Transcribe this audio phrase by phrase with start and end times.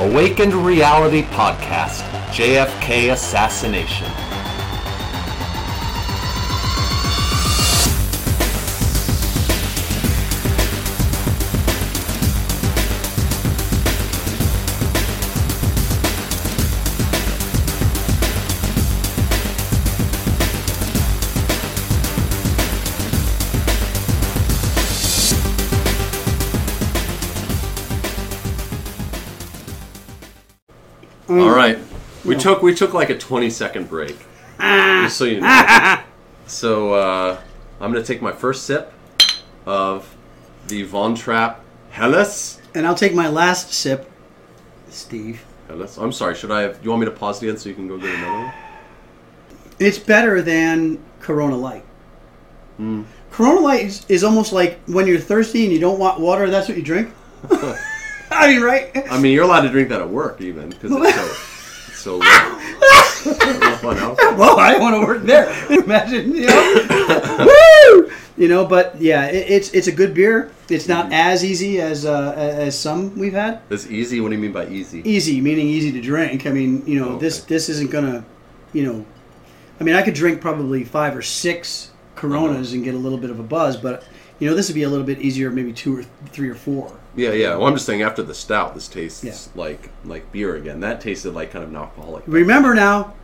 [0.00, 4.06] Awakened Reality Podcast JFK Assassination.
[32.68, 34.14] We took like a twenty second break,
[34.58, 36.02] just so you know.
[36.46, 37.40] so uh,
[37.80, 38.92] I'm gonna take my first sip
[39.64, 40.14] of
[40.66, 42.60] the Von Trapp Helles.
[42.74, 44.10] And I'll take my last sip,
[44.90, 45.42] Steve.
[45.68, 45.96] Helles.
[45.96, 46.34] I'm sorry.
[46.34, 46.84] Should I have?
[46.84, 48.52] You want me to pause it again so you can go get another one?
[49.78, 51.84] It's better than Corona Light.
[52.76, 53.04] Hmm.
[53.30, 56.68] Corona Light is, is almost like when you're thirsty and you don't want water, that's
[56.68, 57.14] what you drink.
[58.30, 58.90] I mean, right?
[59.10, 61.57] I mean, you're allowed to drink that at work even because it's so
[61.98, 62.24] so low.
[63.80, 64.16] fun out.
[64.36, 65.48] well, I want to work there.
[65.84, 66.86] Imagine, you know,
[67.92, 68.64] woo, you know.
[68.64, 70.50] But yeah, it, it's it's a good beer.
[70.68, 73.60] It's not as easy as uh, as some we've had.
[73.70, 74.20] It's easy.
[74.20, 75.02] What do you mean by easy?
[75.04, 76.46] Easy meaning easy to drink.
[76.46, 77.54] I mean, you know, this Okay.
[77.54, 78.24] this isn't gonna,
[78.72, 79.04] you know,
[79.80, 83.30] I mean, I could drink probably five or six Coronas and get a little bit
[83.30, 84.04] of a buzz, but
[84.38, 86.97] you know, this would be a little bit easier, maybe two or three or four.
[87.18, 87.56] Yeah, yeah.
[87.56, 89.34] Well, I'm just saying after the stout, this tastes Yeah.
[89.60, 90.80] like like beer again.
[90.80, 92.24] That tasted like kind of an alcoholic.
[92.26, 93.14] Remember now,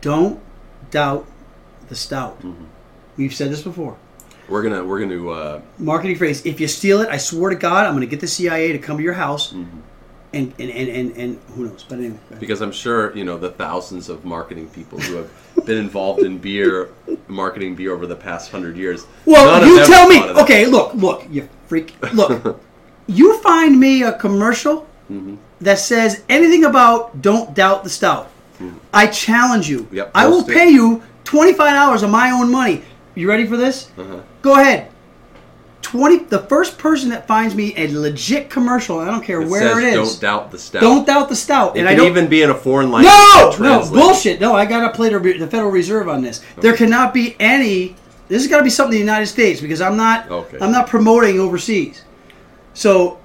[0.00, 0.40] don't
[0.90, 1.26] doubt
[1.88, 2.38] the stout.
[2.42, 2.64] Mm-hmm.
[3.16, 3.96] We've said this before.
[4.48, 7.84] We're gonna we're gonna uh, Marketing phrase: If you steal it, I swear to God,
[7.84, 9.78] I'm going to get the CIA to come to your house, Mm-hmm.
[10.32, 11.84] and, and, and, and and who knows?
[11.86, 15.30] But anyway, because I'm sure you know the thousands of marketing people who have
[15.66, 16.88] been involved in beer,
[17.26, 19.06] marketing beer over the past hundred years.
[19.26, 20.18] Well, none of you them tell me.
[20.18, 20.44] thought of that.
[20.44, 21.94] Okay, look, look, you freak.
[22.14, 22.58] Look,
[23.08, 25.36] you find me a commercial Mm-hmm.
[25.62, 28.28] that says anything about "Don't doubt the stout."
[28.92, 29.84] I challenge you.
[29.84, 29.94] Mm-hmm.
[29.96, 30.48] Yep, I will it.
[30.54, 32.82] pay you twenty five dollars of my own money.
[33.14, 33.90] You ready for this?
[33.96, 34.20] Uh-huh.
[34.42, 34.90] Go ahead.
[35.80, 36.18] Twenty.
[36.18, 39.78] The first person that finds me a legit commercial, I don't care It where says,
[39.78, 39.94] it is.
[39.94, 40.82] Don't doubt the stout.
[40.82, 41.76] Don't doubt the stout.
[41.76, 43.10] It and can I don't even be in a foreign language.
[43.58, 44.40] no, no bullshit.
[44.42, 46.42] No, I got to play the, the Federal Reserve on this.
[46.58, 47.96] There cannot be any.
[48.28, 50.30] This has got to be something in the United States because I'm not.
[50.30, 50.58] Okay.
[50.60, 52.02] I'm not promoting overseas.
[52.78, 53.18] So,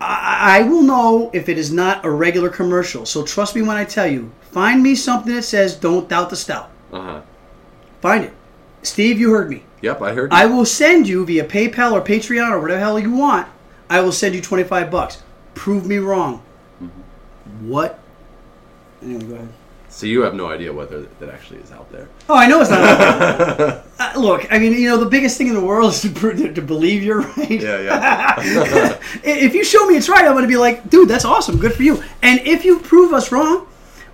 [0.00, 3.04] I, I will know if it is not a regular commercial.
[3.04, 4.32] So trust me when I tell you.
[4.50, 7.20] Find me something that says "Don't doubt the stout." Uh-huh.
[8.00, 8.32] Find it,
[8.82, 9.20] Steve.
[9.20, 9.62] You heard me.
[9.82, 10.32] Yep, I heard.
[10.32, 10.38] You.
[10.38, 13.46] I will send you via PayPal or Patreon or whatever the hell you want.
[13.90, 15.22] I will send you twenty five bucks.
[15.52, 16.42] Prove me wrong.
[16.82, 17.68] Mm-hmm.
[17.68, 17.98] What?
[19.02, 19.48] Anyway, go ahead.
[19.88, 22.08] So you have no idea whether that actually is out there.
[22.28, 22.80] Oh, I know it's not.
[23.98, 26.62] uh, look, I mean, you know, the biggest thing in the world is to, to
[26.62, 27.50] believe you're right.
[27.50, 28.34] Yeah, yeah.
[29.24, 31.72] if you show me it's right, I'm going to be like, dude, that's awesome, good
[31.72, 32.02] for you.
[32.22, 33.66] And if you prove us wrong,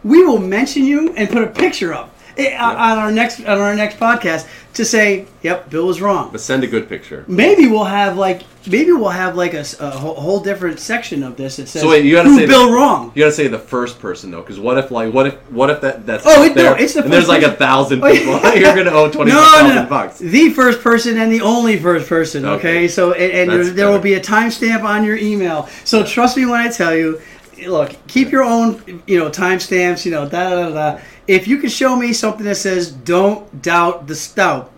[0.04, 3.74] we will mention you and put a picture up eh, on our next on our
[3.74, 6.30] next podcast to say, yep, Bill was wrong.
[6.32, 7.24] but send a good picture.
[7.28, 11.56] Maybe we'll have like maybe we'll have like a, whole, whole different section of this
[11.56, 13.12] that says, So wait, you gotta say Bill the- wrong.
[13.14, 15.80] You gotta say the first person though, because what if like what if what if
[15.82, 17.58] that that's Oh, it- no, there it's the and there's first like a person.
[17.58, 18.54] thousand Oh, people.
[18.60, 19.88] You're gonna owe twenty No, thousand no, no.
[19.88, 20.18] bucks.
[20.18, 22.44] The first person and the only first person.
[22.44, 22.88] Okay, Okay.
[22.88, 25.68] so and, and there, there will be a timestamp on your email.
[25.84, 27.20] So trust me when I tell you.
[27.68, 30.04] Look, keep your own, you know, timestamps.
[30.04, 31.00] You know, da da da da.
[31.26, 34.70] If you can show me something that says "Don't doubt the stout,"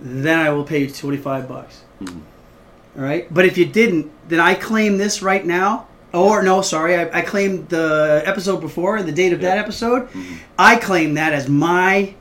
[0.00, 1.82] then I will pay you twenty five bucks.
[2.00, 2.18] Mm-hmm.
[2.98, 5.86] All right, but if you didn't, then I claim this right now.
[6.12, 10.08] Or no, sorry, I, I claimed the episode before and the date of that episode.
[10.08, 10.34] Mm-hmm.
[10.58, 12.14] I claim that as my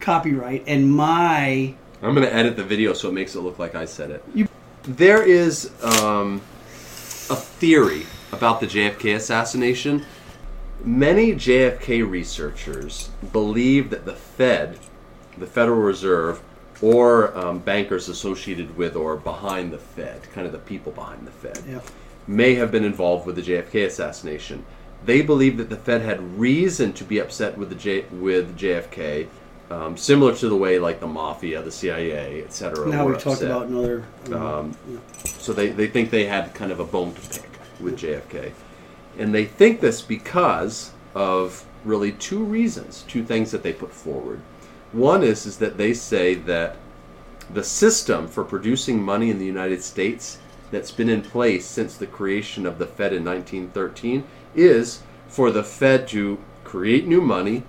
[0.00, 3.84] copyright and my I'm gonna edit the video so it makes it look like I
[3.84, 4.24] said it.
[4.34, 4.48] You-
[4.84, 6.40] There is um,
[7.30, 10.04] a theory about the JFK assassination.
[10.84, 14.78] Many JFK researchers believe that the Fed,
[15.38, 16.42] the Federal Reserve,
[16.82, 21.30] or um, bankers associated with or behind the Fed, kind of the people behind the
[21.30, 21.80] Fed, Yeah.
[22.26, 24.64] may have been involved with the JFK assassination.
[25.06, 29.28] They believe that the Fed had reason to be upset with the J- with JFK,
[29.70, 32.88] um, similar to the way like the mafia, the CIA, etc.
[32.88, 34.04] now were we've talked about another.
[34.32, 34.76] Um,
[35.38, 37.48] So they, they think they had kind of a bone to pick
[37.80, 38.52] with JFK.
[39.18, 44.40] And they think this because of really two reasons, two things that they put forward.
[44.92, 46.76] One is, is that they say that
[47.52, 50.38] the system for producing money in the United States
[50.70, 54.24] that's been in place since the creation of the Fed in 1913
[54.54, 57.64] is for the Fed to create new money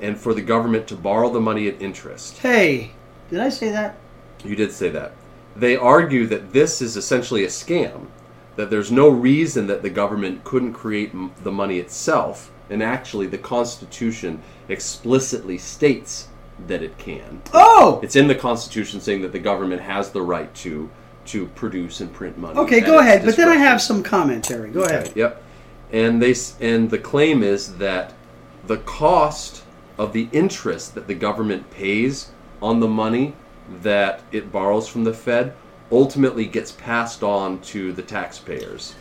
[0.00, 2.38] and for the government to borrow the money at interest.
[2.38, 2.92] hey,
[3.30, 3.96] did I say that?
[4.44, 5.12] You did say that.
[5.54, 8.06] They argue that this is essentially a scam,
[8.58, 13.28] that there's no reason that the government couldn't create m- the money itself, and actually
[13.28, 16.26] the Constitution explicitly states
[16.66, 17.40] that it can.
[17.54, 20.90] Oh, It's in the Constitution saying that the government has the right to
[21.26, 22.58] to produce and print money.
[22.58, 22.80] okay.
[22.80, 23.24] at Go its ahead.
[23.24, 23.62] But then I discretion.
[23.70, 24.70] have some commentary.
[24.70, 25.12] Go ahead.
[25.14, 25.42] Yep.
[25.92, 28.14] And they s- and the claim is that
[28.66, 29.62] the cost
[29.98, 32.30] of the interest that the government pays
[32.60, 33.34] on the money
[33.82, 35.52] that it borrows from the Fed
[35.90, 38.94] ultimately gets passed on to the taxpayers.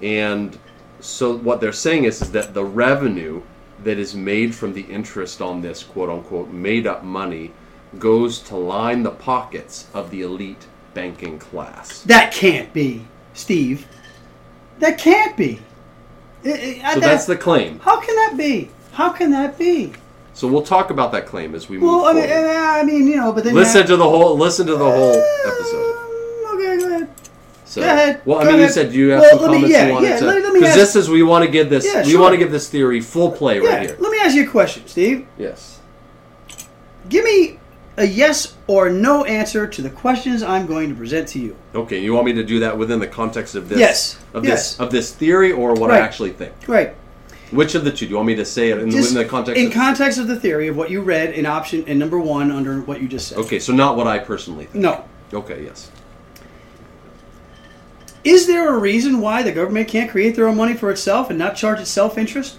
[0.00, 0.58] And
[1.00, 3.42] so what they're saying is, is that the revenue
[3.84, 7.52] that is made from the interest on this quote unquote made up money
[7.98, 12.02] goes to line the pockets of the elite banking class.
[12.04, 13.86] That can't be, Steve.
[14.78, 15.60] That can't be.
[16.44, 17.78] So that- that's the claim.
[17.80, 18.70] How can that be?
[18.92, 19.92] How can that be?
[20.34, 22.30] So we'll talk about that claim as we move Well, I mean.
[22.30, 25.96] I mean, you know, but then listen to the whole listen to the whole episode.
[25.96, 26.08] Um,
[26.54, 27.08] Okay, go ahead.
[27.72, 28.74] So, Go ahead, well, I mean, you ahead.
[28.74, 30.52] said you have Well, some let me- comments yeah, you wanted yeah, to let- let
[30.52, 32.20] because ask- this is we want to give this Yeah, we sure.
[32.20, 33.96] want to give this theory full play Yeah, right here.
[33.98, 35.24] let me ask you a question, Steve.
[35.38, 35.78] Yes.
[37.08, 37.58] Give me
[37.96, 41.56] a yes or no answer to the questions I'm going to present to you.
[41.74, 43.78] Okay, you want me to do that within the context of this?
[43.78, 44.72] Yes, Of yes.
[44.72, 46.52] this of this theory or what I actually think?
[46.66, 46.92] Right.
[47.52, 48.04] Which of the two?
[48.04, 49.58] Do you want me to say it in, Just the context?
[49.58, 52.50] in of, context of the theory of what you read in option in number one
[52.50, 53.38] under what you just said.
[53.38, 54.82] okay, so not what I personally think.
[54.82, 55.04] No.
[55.32, 55.90] Okay, yes.
[58.24, 61.38] Is there a reason why the government can't create their own money for itself and
[61.38, 62.56] not charge itself interest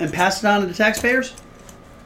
[0.00, 1.34] and pass it on to the taxpayers?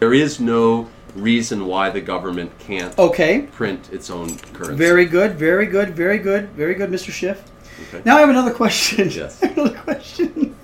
[0.01, 3.43] There is no reason why the government can't Okay.
[3.53, 4.77] print its own currency.
[4.77, 7.11] Very good, very good, very good, very good, Mr.
[7.11, 7.43] Schiff.
[7.89, 8.03] Okay.
[8.05, 9.09] Now I have another question.
[9.11, 9.43] Yes.
[9.43, 10.55] Another question.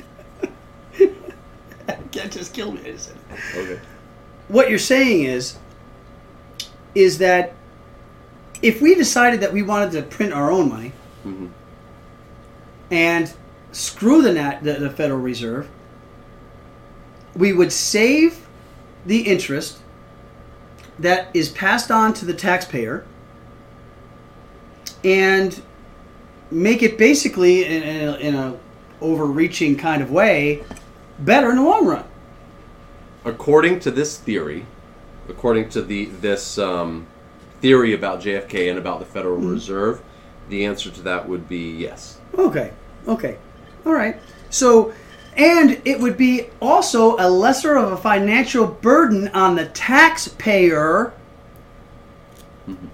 [2.12, 2.80] Can't just kill me.
[2.86, 3.16] I said.
[3.56, 3.80] Okay.
[4.48, 5.56] What you're saying is,
[6.94, 7.54] is that
[8.62, 10.92] if we decided that we wanted to print our own money
[11.26, 11.50] Mhm.
[12.90, 13.32] And
[13.72, 15.68] screw the, nat, the the Federal Reserve,
[17.34, 18.46] we would save
[19.04, 19.78] the interest
[20.98, 23.04] that is passed on to the taxpayer
[25.04, 25.62] and
[26.50, 28.58] make it basically in, in, a, in a
[29.00, 30.64] overreaching kind of way
[31.18, 32.04] better in the long run.
[33.24, 34.64] according to this theory,
[35.28, 37.06] according to the this um,
[37.60, 39.52] theory about JFK and about the Federal Mm-hmm.
[39.52, 40.02] Reserve,
[40.48, 42.18] the answer to that would be yes.
[42.36, 42.72] Okay.
[43.08, 43.38] Okay.
[43.84, 44.20] All right.
[44.50, 44.92] So,
[45.36, 51.12] and it would be also a lesser of a financial burden on the taxpayer.
[52.68, 52.86] Mm-hmm.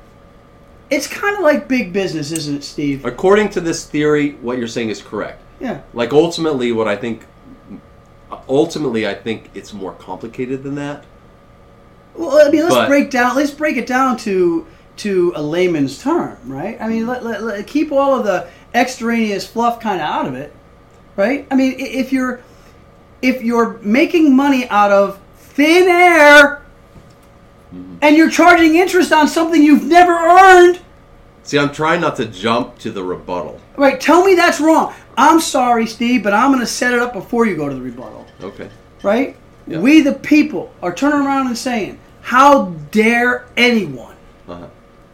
[0.90, 3.04] It's kind of like big business, isn't it, Steve?
[3.04, 5.42] According to this theory, what you're saying is correct.
[5.58, 5.80] Yeah.
[5.94, 7.24] Like ultimately, what I think,
[8.48, 11.04] ultimately, I think it's more complicated than that.
[12.14, 13.36] Well, I mean, let's But- break down.
[13.36, 14.66] Let's break it down to
[14.98, 16.80] to a layman's term, right?
[16.80, 20.34] I mean, let, let, let- keep all of the extraneous fluff kind of out of
[20.34, 20.54] it,
[21.16, 21.46] right?
[21.50, 22.42] I mean, if you're
[23.20, 26.62] if you're making money out of thin air
[27.72, 27.96] mm-hmm.
[28.02, 30.80] and you're charging interest on something you've never earned,
[31.44, 33.60] See, I'm trying not to jump to the rebuttal.
[33.76, 34.00] right?
[34.00, 34.94] Tell me that's wrong.
[35.16, 37.80] I'm sorry, Steve, but I'm going to set it up before you go to the
[37.80, 38.26] rebuttal.
[38.40, 38.68] Okay.
[39.02, 39.36] right?
[39.66, 39.80] Yeah.
[39.80, 44.11] We, the people, are turning around and saying, How dare anyone?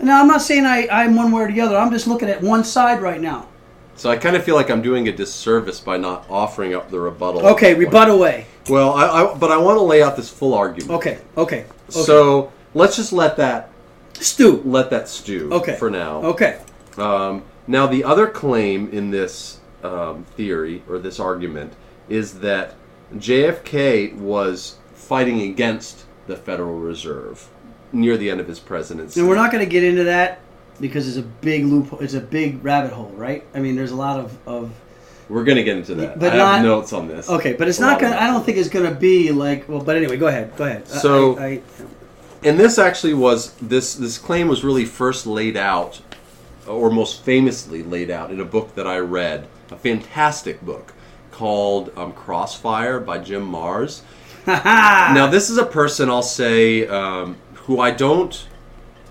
[0.01, 1.77] Now, I'm not saying I, I'm one way or the other.
[1.77, 3.49] I'm just looking at one side right now.
[3.97, 7.01] So I kind of feel like I'm doing a disservice by not offering up the
[7.01, 7.45] rebuttal.
[7.49, 8.47] Okay, rebut away.
[8.69, 10.93] Well, I, I but I want to lay out this full argument.
[10.93, 11.63] Okay, okay.
[11.63, 11.67] okay.
[11.89, 13.73] So let's just let that
[14.15, 14.63] stew.
[14.65, 15.75] let that stew Okay.
[15.77, 16.23] for now.
[16.23, 16.61] Okay.
[16.97, 21.73] Um, now, the other claim in this um, theory or this argument
[22.09, 22.75] is that
[23.17, 27.49] JFK was fighting against the Federal Reserve
[27.93, 29.21] near the end of his presidency.
[29.21, 30.41] And we're not going to get into that
[30.81, 31.99] because it's a big loophole.
[32.01, 33.45] It's a big rabbit hole, right?
[33.55, 34.37] I mean, there's a lot of.
[34.47, 34.71] of
[35.29, 36.19] We're going to get into that.
[36.19, 37.29] But I not- have notes on this.
[37.29, 38.23] okay, but it's A not going to.
[38.23, 39.69] I don't think it's going to be like.
[39.69, 40.57] Well, but anyway, go ahead.
[40.57, 40.87] Go ahead.
[40.89, 41.63] So- I, I,
[42.45, 46.01] And this actually was this this claim was really first laid out,
[46.69, 50.93] or most famously laid out in a book that I read, a fantastic book
[51.33, 54.03] called um, Crossfire by Jim Marrs.
[54.47, 57.37] now this is a person I'll say um,
[57.69, 58.49] who I don't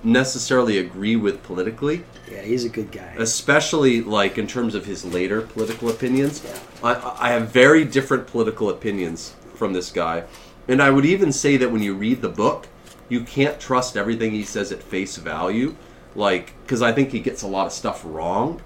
[0.03, 3.13] necessarily agree with politically, yeah, he's a good guy.
[3.17, 6.43] especially like in terms of his later political opinions.
[6.83, 10.23] I, I have very different political opinions from this guy,
[10.67, 12.67] and I would even say that when you read the book,
[13.09, 15.75] you can't trust everything he says at face value,
[16.15, 18.59] like because I think he gets a lot of stuff wrong.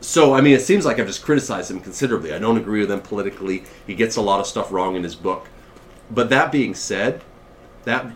[0.00, 2.32] So I mean, it seems like I've just criticized him considerably.
[2.32, 3.64] I don't agree with him politically.
[3.86, 5.48] He gets a lot of stuff wrong in his book.
[6.10, 7.20] But that being said,
[7.84, 8.06] that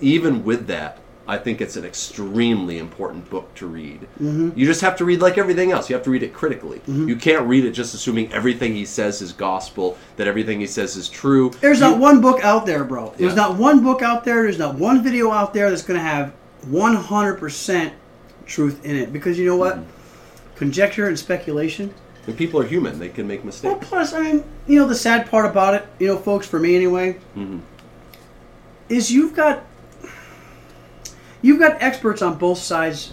[0.00, 4.00] even with that, I think it's an extremely important book to read.
[4.18, 4.50] Mm-hmm.
[4.58, 5.90] You just have to read like everything else.
[5.90, 6.80] You have to read it critically.
[6.86, 10.96] You can't read it just assuming everything he says is gospel, that everything he says
[10.96, 11.50] is true.
[11.60, 13.12] There's You- not one book out there, bro.
[13.18, 13.42] There's Yeah.
[13.42, 14.42] not one book out there.
[14.44, 16.32] There's not one video out there that's going to have
[16.70, 17.92] 100%
[18.46, 19.12] truth in it.
[19.12, 19.80] Because you know what?
[20.56, 21.92] Conjecture and speculation.
[22.26, 23.86] And people are human; they can make Well, mistakes.
[23.86, 26.74] plus, I mean, you know, the sad part about it, you know, folks, for me
[26.76, 27.60] anyway, Mhm.
[28.88, 29.62] is you've got
[31.42, 33.12] you've got experts on both sides.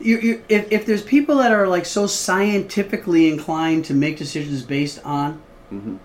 [0.00, 4.62] You, you, if, if there's people that are like so scientifically inclined to make decisions
[4.62, 5.40] based on,
[5.72, 5.98] Mhm.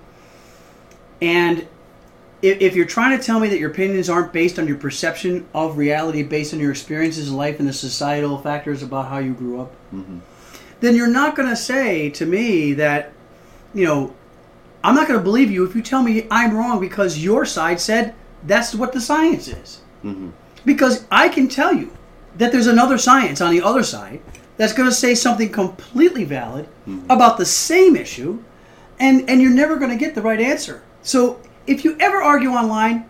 [1.22, 1.68] and
[2.42, 5.46] if, if you're trying to tell me that your opinions aren't based on your perception
[5.54, 9.34] of reality, based on your experiences in life and the societal factors about how you
[9.34, 10.20] grew up, Mhm.
[10.80, 13.12] then you're not going to say to me that,
[13.74, 14.14] you know,
[14.84, 17.80] I'm not going to believe you if you tell me I'm wrong because your side
[17.82, 18.14] said
[18.46, 19.80] that's what the science is.
[20.08, 20.32] Mhm.
[20.66, 21.92] Because I can tell you
[22.38, 24.20] that there's another science on the other side
[24.58, 26.68] that's going to say something completely valid
[27.10, 28.40] about the same issue,
[29.00, 30.82] and, and you're never going to get the right answer.
[31.04, 33.06] So if you ever argue online,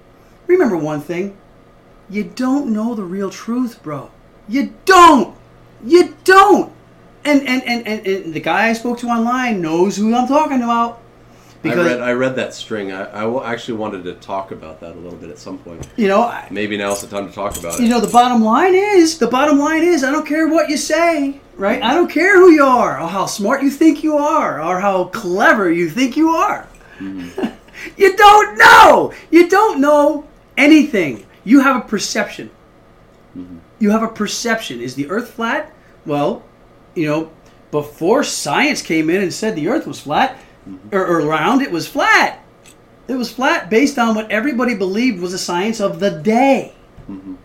[0.48, 1.36] remember one thing
[2.10, 4.10] you don't know the real truth, bro.
[4.48, 5.36] You don't.
[5.84, 6.72] You don't.
[7.26, 10.62] And and, and, and, and the guy I spoke to online knows who I'm talking
[10.64, 11.02] about.
[11.64, 12.92] I read I read that string.
[12.92, 15.88] I actually wanted to talk about that a little bit at some point.
[15.96, 17.84] you know, I, Maybe now's the time to talk about it.
[17.84, 20.78] you know, the bottom line is the bottom line is I don't care what you
[20.78, 21.82] say, right?
[21.82, 25.06] I don't care who you are, or how smart you think you are, or how
[25.06, 26.68] clever you think you are.
[27.00, 27.54] Mm-hmm.
[27.98, 29.14] you don't know.
[29.32, 31.26] You don't know anything.
[31.44, 32.50] You have a perception.
[33.38, 33.58] Mm-hmm.
[33.80, 34.82] You have a perception.
[34.82, 35.72] Is the Earth flat?
[36.06, 36.44] Well,
[36.96, 37.32] you know,
[37.72, 40.40] before science came in and said the Earth was flat
[40.92, 42.44] or, or round, it was flat.
[43.08, 46.74] It was flat based on what everybody believed was the science of the day.
[47.10, 47.36] Mm-hmm.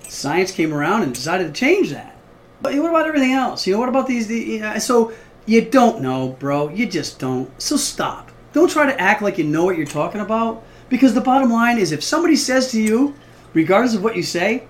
[0.00, 2.16] Science came around and decided to change that.
[2.62, 3.66] But what about everything else?
[3.66, 4.26] You know, what about these?
[4.26, 5.12] The, so
[5.44, 6.70] you don't know, bro.
[6.70, 7.50] You just don't.
[7.60, 8.30] So stop.
[8.52, 10.64] Don't try to act like you know what you're talking about.
[10.88, 13.14] Because the bottom line is, if somebody says to you,
[13.52, 14.66] regardless of what you say,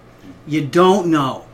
[0.47, 1.47] you don't know.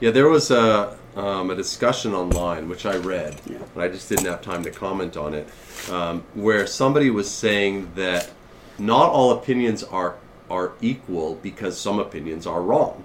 [0.00, 3.58] Yeah, there was a, um, a discussion online which I read, Yeah.
[3.74, 5.48] but I just didn't have time to comment on it,
[5.90, 8.30] um, where somebody was saying that
[8.78, 10.16] not all opinions are
[10.50, 13.02] are equal because some opinions are wrong.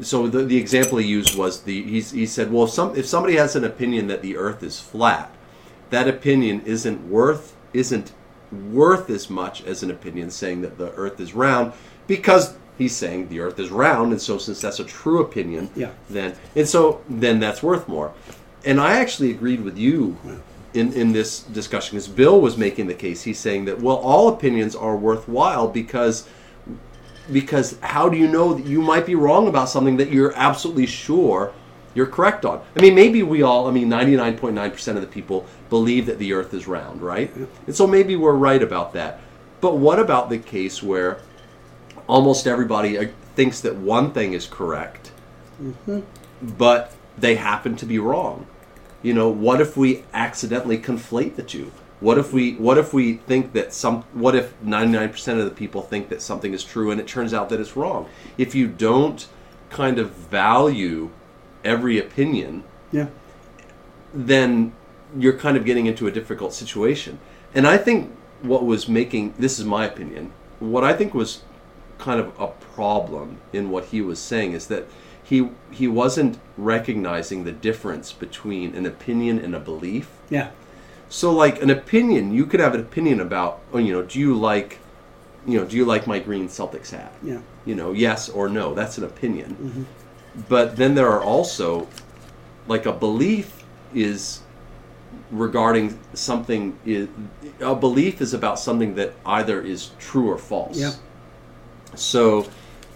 [0.00, 3.06] So the, the example he used was the he, he said, well, if some if
[3.06, 5.30] somebody has an opinion that the Earth is flat,
[5.90, 8.12] that opinion isn't worth isn't
[8.50, 11.72] worth as much as an opinion saying that the Earth is round
[12.06, 15.90] because he's saying the Earth is round, and so since that's a true opinion, Yeah.
[16.08, 18.12] then and so then that's worth more.
[18.64, 20.16] And I actually agreed with you
[20.74, 23.22] in in this discussion because Bill was making the case.
[23.22, 26.26] He's saying that well, all opinions are worthwhile because
[27.32, 30.86] because how do you know that you might be wrong about something that you're absolutely
[30.86, 31.52] sure
[31.94, 32.62] you're correct on?
[32.76, 36.54] I mean, maybe we all, I mean, 99.9% of the people believe that the earth
[36.54, 37.30] is round, right?
[37.66, 39.20] And so maybe we're right about that.
[39.60, 41.18] But what about the case where
[42.08, 45.12] almost everybody uh, thinks that one thing is correct,
[46.42, 48.46] but they happen to be wrong?
[49.02, 51.70] You know, what if we accidentally conflate the two?
[52.00, 55.82] What if we what if we think that some what if 99% of the people
[55.82, 58.08] think that something is true and it turns out that it's wrong?
[58.36, 59.26] If you don't
[59.70, 61.10] kind of value
[61.64, 63.06] every opinion, Yeah.
[64.14, 64.72] then
[65.18, 67.18] you're kind of getting into a difficult situation.
[67.54, 70.32] And I think what was making this is my opinion.
[70.60, 71.42] What I think was
[71.98, 74.86] kind of a problem in what he was saying is that
[75.22, 80.08] he he wasn't recognizing the difference between an opinion and a belief.
[80.30, 80.50] Yeah.
[81.08, 84.34] So like an opinion, you could have an opinion about, oh, you know, do you
[84.34, 84.78] like
[85.46, 87.12] you know, do you like my green Celtics hat?
[87.22, 87.40] Yeah.
[87.64, 88.74] You know, yes or no.
[88.74, 89.54] That's an opinion.
[89.54, 90.42] Mm-hmm.
[90.48, 91.88] But then there are also
[92.66, 93.64] like a belief
[93.94, 94.42] is
[95.30, 97.08] regarding something is
[97.60, 100.76] a belief is about something that either is true or false.
[100.76, 100.92] Yeah.
[101.94, 102.46] So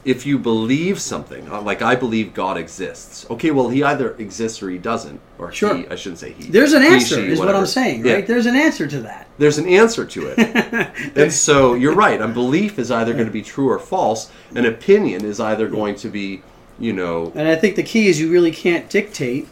[0.04, 3.24] if you believe something, uh, like I believe God exists.
[3.30, 5.76] Okay, well he either exists or he doesn't, or Sure.
[5.76, 5.86] he.
[5.88, 6.44] I shouldn't say he.
[6.50, 7.54] There's an He, answer, she, is what.
[7.54, 8.14] I'm saying, Yeah.
[8.14, 8.26] right?
[8.26, 9.28] There's an answer to that.
[9.38, 10.90] There's an answer to it.
[11.16, 12.20] and so you're right.
[12.20, 14.30] A belief is either going to be true or false.
[14.56, 16.42] An opinion is either going to be,
[16.80, 19.48] you know, And I think the key is you really can't dictate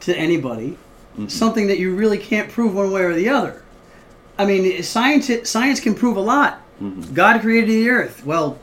[0.00, 0.78] to anybody
[1.28, 3.62] something that you really can't prove one way or the other.
[4.38, 6.62] I mean, science science can prove a lot.
[6.80, 7.14] Mm-hmm.
[7.14, 8.24] God created the earth.
[8.24, 8.58] Well,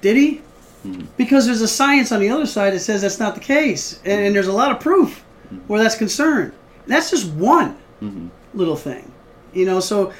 [0.00, 0.40] did he?
[0.86, 1.06] Mm-hmm.
[1.16, 4.20] Because there's a science on the other side that says that's not the case, and,
[4.20, 5.58] and there's a lot of proof mm-hmm.
[5.68, 6.52] where that's concerned.
[6.86, 7.78] That's just one
[8.54, 9.12] little thing,
[9.52, 9.78] you know.
[9.78, 10.12] So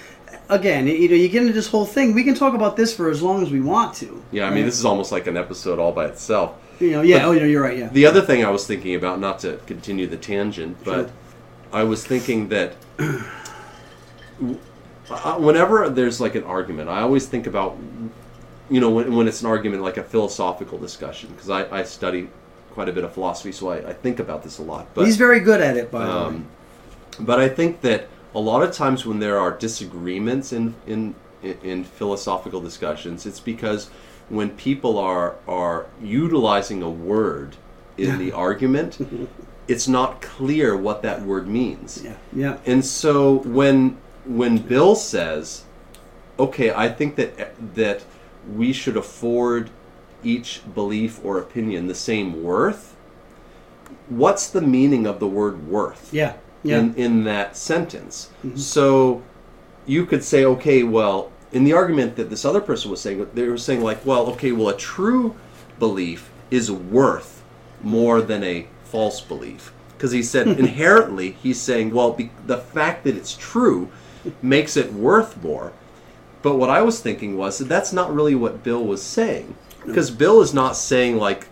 [0.48, 2.14] again, you know, you get into this whole thing.
[2.14, 4.22] We can talk about this for as long as we want to.
[4.30, 6.54] Yeah, I mean, this is almost like an episode all by itself.
[6.78, 7.26] You know, yeah.
[7.26, 7.76] But- oh, you're right.
[7.76, 7.88] Yeah.
[7.88, 11.10] The other thing I was thinking about, not to continue the tangent, but Sure.
[11.72, 12.74] I was thinking that
[15.12, 17.76] uh, whenever there's like an argument, I always think about,
[18.70, 22.28] you know, when, when it's an argument like a philosophical discussion, because I, I study
[22.70, 24.86] quite a bit of philosophy, so I, I think about this a lot.
[24.94, 26.18] But He's very good at it, by the way.
[26.18, 26.46] um,
[27.20, 31.58] but I think that a lot of times when there are disagreements in in in,
[31.62, 33.90] in philosophical discussions, it's because
[34.28, 37.56] when people are are utilizing a word
[37.98, 38.98] in the argument,
[39.68, 42.02] it's not clear what that word means.
[42.02, 42.14] Yeah.
[42.32, 42.56] Yeah.
[42.64, 45.64] And so when when Bill says,
[46.38, 48.04] "Okay, I think that that
[48.54, 49.70] we should afford
[50.24, 52.96] each belief or opinion the same worth,"
[54.08, 56.12] what's the meaning of the word worth?
[56.12, 56.34] Yeah.
[56.64, 56.78] Yeah.
[56.78, 58.30] in, in that sentence.
[58.44, 58.56] Mm-hmm.
[58.56, 59.22] So
[59.84, 63.48] you could say, okay, well, in the argument that this other person was saying, they
[63.48, 65.34] were saying, like, well, okay, well, a true
[65.78, 67.42] belief is worth
[67.82, 69.72] more than a false belief.
[69.96, 73.90] Because he said, inherently, he's saying, well, be, the fact that it's true
[74.40, 75.72] makes it worth more.
[76.42, 79.54] But what I was thinking was that that's not really what Bill was saying.
[79.86, 81.48] Because Bill is not saying, like,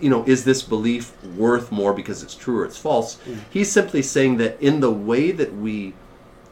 [0.00, 3.16] you know, is this belief worth more because it's true or it's false?
[3.16, 3.38] Mm.
[3.50, 5.94] He's simply saying that in the way that we,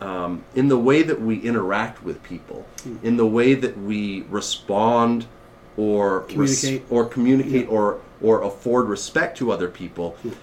[0.01, 3.03] um, in the way that we interact with people, mm.
[3.03, 5.27] in the way that we respond
[5.77, 10.35] or res- or communicate or or afford respect to other people, mm.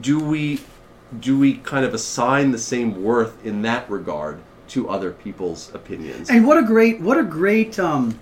[0.00, 0.60] do we
[1.20, 6.30] do we kind of assign the same worth in that regard to other people's opinions?
[6.30, 8.18] And what a great, what a great, um,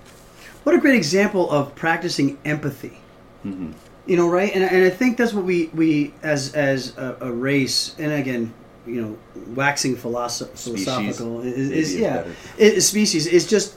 [0.64, 2.99] what a great example of practicing empathy.
[3.44, 3.73] Mm-hmm.
[4.06, 4.52] You know, right?
[4.54, 8.52] And, and I think that's what we we as as a, a race, and again,
[8.87, 9.18] you know,
[9.54, 12.26] waxing philosoph- philosophical is, is yeah,
[12.59, 13.76] is species is just,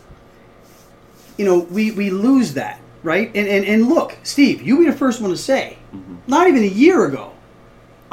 [1.38, 3.28] you know, we we lose that, right?
[3.36, 6.16] And and and look, Steve, you be the first one to say, Mm-hmm.
[6.26, 7.34] not even a year ago,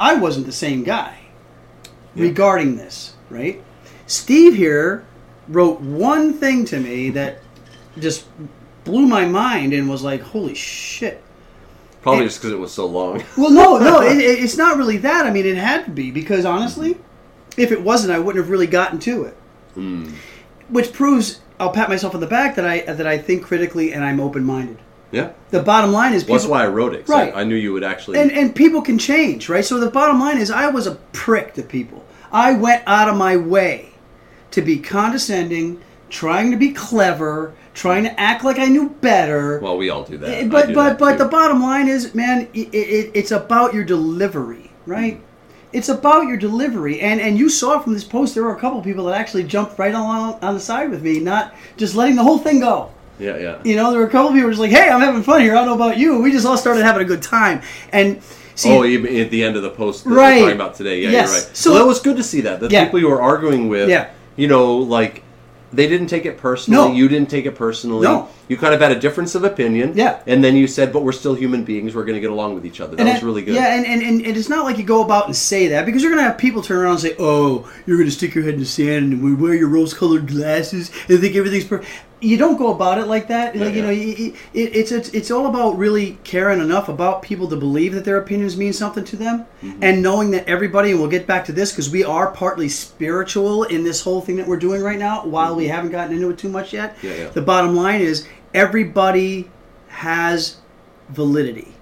[0.01, 1.13] I wasn't the same guy
[2.15, 2.23] Yeah.
[2.23, 3.61] regarding this, right?
[4.07, 5.05] Steve here
[5.47, 7.39] wrote one thing to me that
[7.99, 8.25] just
[8.83, 11.21] blew my mind and was like, holy shit.
[12.01, 13.23] Probably and- just because it was so long.
[13.37, 15.25] Well, no, no, it, it- it's not really that.
[15.27, 16.97] I mean, it had to be because honestly,
[17.57, 19.37] if it wasn't, I wouldn't have really gotten to it.
[19.75, 20.13] Hmm.
[20.69, 24.03] Which proves I'll pat myself on the back that I that I think critically and
[24.03, 24.79] I'm open minded.
[25.11, 25.31] Yeah.
[25.49, 27.07] The bottom line is Well, that's why I wrote it.
[27.07, 27.33] Right.
[27.33, 28.19] I, I knew you would actually.
[28.19, 29.65] and and people can change, right?
[29.65, 32.05] So the bottom line is, I was a prick to people.
[32.31, 33.89] I went out of my way
[34.51, 39.59] to be condescending, trying to be clever, trying to act like I knew better.
[39.59, 40.29] well, we all do that.
[40.29, 41.17] Eh, but do but that but too.
[41.19, 45.21] the bottom line is, man, it, it, it's about your delivery, right?
[45.73, 48.81] It's about your delivery, and and you saw from this post there were a couple
[48.81, 52.23] people that actually jumped right along on the side with me, not just letting the
[52.23, 52.91] whole thing go.
[53.21, 53.57] Yeah, yeah.
[53.63, 55.53] You know, there were a couple of people just like, "Hey, I'm having fun here.
[55.53, 57.61] I don't know about you." We just all started having a good time,
[57.93, 58.21] and
[58.55, 60.35] see, oh, even at the end of the post that Right.
[60.35, 61.01] we're talking about today.
[61.01, 61.27] Yeah, Yes.
[61.27, 61.49] you're right.
[61.55, 62.59] So- So that was good to see that.
[62.59, 62.83] The Yeah.
[62.85, 64.07] people you were arguing with, Yeah.
[64.35, 65.23] you know, like
[65.73, 66.89] they didn't take it personally.
[66.89, 66.93] No.
[66.93, 68.03] You didn't take it personally.
[68.05, 68.27] No.
[68.49, 69.93] You kind of had a difference of opinion.
[69.95, 70.17] Yeah.
[70.27, 71.95] And then you said, but we're still human beings.
[71.95, 72.97] We're going to get along with each other.
[72.97, 73.55] That And was really good.
[73.55, 76.01] Yeah, and, and, and, and it's not like you go about and say that because
[76.03, 78.43] you're going to have people turn around and say, oh, you're going to stick your
[78.43, 81.89] head in the sand and wear your rose colored glasses and think everything's perfect.
[82.23, 83.55] You don't go about it like that.
[83.55, 83.85] Yeah, like, you yeah.
[83.87, 87.93] know, you- it, it's, it's it's all about really caring enough about people to believe
[87.93, 89.83] that their opinions mean something to them, Mm-hmm.
[89.83, 90.91] and knowing that everybody.
[90.91, 94.35] And we'll get back to this because we are partly spiritual in this whole thing
[94.37, 95.25] that we're doing right now.
[95.25, 97.29] While we haven't gotten into it too much yet, yeah.
[97.29, 99.49] the bottom line is everybody
[99.87, 100.57] has
[101.09, 101.73] validity.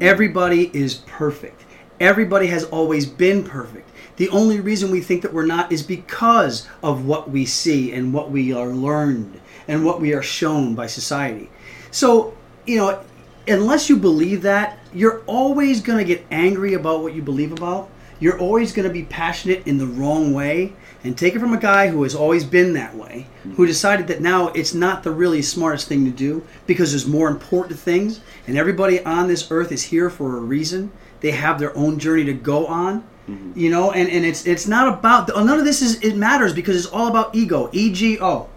[0.00, 1.62] Everybody is perfect.
[2.00, 3.88] Everybody has always been perfect.
[4.16, 8.12] The only reason we think that we're not is because of what we see and
[8.12, 11.50] what we are learned and what we are shown by society.
[11.90, 13.02] So, you know,
[13.46, 17.88] unless you believe that, you're always going to get angry about what you believe about.
[18.20, 20.72] You're always going to be passionate in the wrong way.
[21.02, 24.22] And take it from a guy who has always been that way, who decided that
[24.22, 28.20] now it's not the really smartest thing to do because there's more important things.
[28.46, 30.90] And everybody on this earth is here for a reason.
[31.20, 33.04] They have their own journey to go on.
[33.28, 33.58] Mm-hmm.
[33.58, 36.74] You know, and, and it's it's not about none of this is it matters because
[36.74, 37.68] it's all about ego.
[37.72, 38.48] E G O.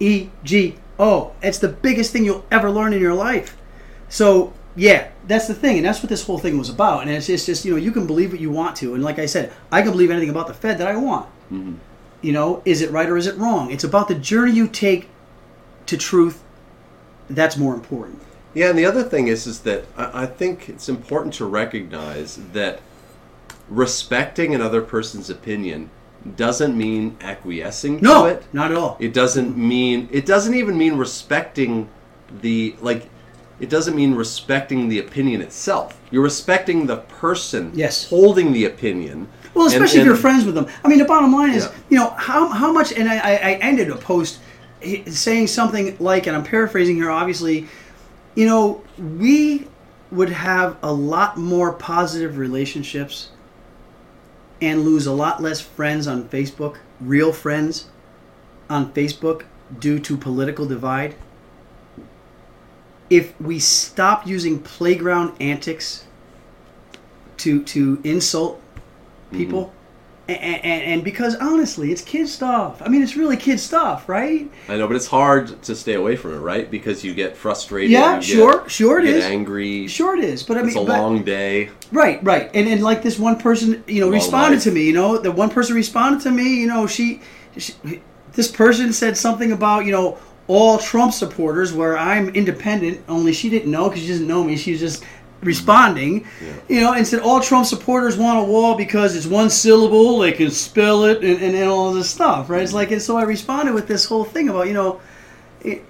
[0.00, 1.32] E G O.
[1.42, 3.56] It's the biggest thing you'll ever learn in your life.
[4.08, 7.02] So yeah, that's the thing, and that's what this whole thing was about.
[7.02, 9.18] And it's just, just you know, you can believe what you want to, and like
[9.18, 11.26] I said, I can believe anything about the Fed that I want.
[11.52, 11.74] Mm-hmm.
[12.22, 13.70] You know, is it right or is it wrong?
[13.70, 15.08] It's about the journey you take
[15.86, 16.42] to truth.
[17.28, 18.22] That's more important.
[18.54, 22.36] Yeah, and the other thing is, is that I, I think it's important to recognize
[22.52, 22.80] that
[23.68, 25.90] respecting another person's opinion
[26.36, 28.42] doesn't mean acquiescing to No, it.
[28.52, 28.96] not at all.
[29.00, 31.88] It doesn't mean it doesn't even mean respecting
[32.42, 33.08] the like
[33.58, 35.98] it doesn't mean respecting the opinion itself.
[36.10, 38.08] You're respecting the person Yes.
[38.08, 39.28] holding the opinion.
[39.54, 40.66] Well, And- especially if you're friends with them.
[40.84, 41.70] I mean, the bottom line is, Yeah.
[41.90, 44.38] you know, how how much, and I, I, ended a post
[45.08, 47.66] saying something like, and I'm paraphrasing here, obviously,
[48.34, 48.80] you know,
[49.18, 49.66] we
[50.10, 53.28] would have a lot more positive relationships
[54.60, 57.88] and lose a lot less friends on Facebook, real friends
[58.68, 59.44] on Facebook,
[59.78, 61.14] due to political divide.
[63.08, 66.04] If we stop using playground antics
[67.40, 68.60] to to insult
[69.32, 69.66] people.
[69.66, 69.79] Mm-hmm.
[70.30, 72.80] And, and, and because honestly, it's kid stuff.
[72.84, 74.50] I mean, it's really kid stuff, right?
[74.68, 76.70] I know, but it's hard to stay away from it, right?
[76.70, 77.90] Because you get frustrated.
[77.90, 79.86] Yeah, you sure, get, sure it you get angry.
[79.88, 80.42] Sure, it is.
[80.42, 81.70] But I mean, It's a but- long day.
[81.92, 82.50] right, right.
[82.54, 84.64] And and like this one person, you know, Long responded life.
[84.64, 84.84] to me.
[84.84, 86.60] You know, the one person responded to me.
[86.60, 87.20] You know, she,
[87.56, 87.74] she,
[88.32, 93.00] this person said something about you know all Trump supporters, where I'm independent.
[93.08, 94.56] Only she didn't know because she doesn't know me.
[94.56, 95.04] She was just
[95.42, 96.26] responding,
[96.68, 100.32] you know, and said all Trump supporters want a wall because it's one syllable, they
[100.32, 102.62] can spell it, and, and, and all this stuff, right?
[102.62, 105.00] It's like, and so I responded with this whole thing about, you know,
[105.62, 105.82] it,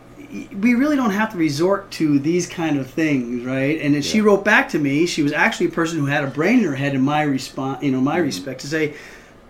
[0.61, 3.81] we really don't have to resort to these kind of things, right?
[3.81, 5.05] And then she wrote back to me.
[5.07, 7.83] She was actually a person who had a brain in her head in my response,
[7.83, 8.95] you know, my respect to say,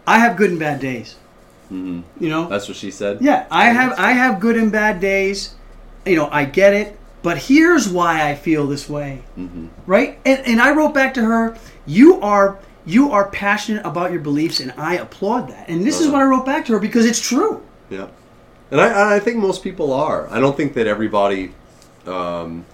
[0.06, 1.16] I have good and bad days.
[1.68, 3.18] hmm You know, That's what she said.
[3.20, 5.54] yeah, I have I have good and bad days.
[6.06, 6.98] You know, I get it.
[7.22, 9.22] But here's why I feel this way.
[9.34, 10.18] hmm Right?
[10.24, 11.56] And and I wrote back to her,
[11.86, 15.68] you are you are passionate about your beliefs and I applaud that.
[15.68, 16.14] And this is Uh-huh.
[16.14, 17.62] what I wrote back to her because it's true.
[17.90, 18.06] Yeah,
[18.70, 20.28] and I, I think most people are.
[20.30, 21.52] I don't think that everybody,
[22.06, 22.64] um,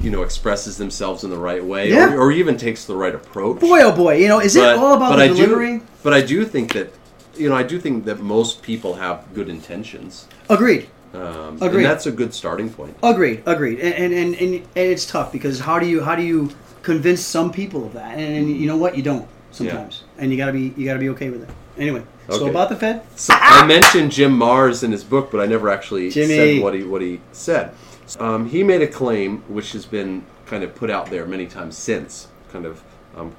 [0.00, 2.12] you know, expresses themselves in the right way, Yeah.
[2.12, 3.60] or, or even takes the right approach.
[3.60, 5.78] Boy oh boy, you know, is it all about the delivery?
[5.78, 6.92] do, but I do think that,
[7.36, 10.88] you know, I do think that most people have good intentions, Agreed.
[11.16, 11.76] Um, Agreed.
[11.76, 12.96] and that's a good starting point.
[13.02, 16.50] Agreed, agreed, and and, and and it's tough because how do you how do you
[16.82, 18.18] convince some people of that?
[18.18, 21.08] And, and you know what, you don't sometimes, and you gotta be you gotta be
[21.10, 21.50] okay with it.
[21.78, 22.50] Anyway, so Okay.
[22.50, 26.10] about the Fed, So I mentioned Jim Marrs in his book, but I never actually
[26.10, 26.34] Jimmy.
[26.34, 27.72] said what he what he said.
[28.20, 31.76] Um, he made a claim which has been kind of put out there many times
[31.76, 32.82] since, kind of
[33.16, 33.32] um,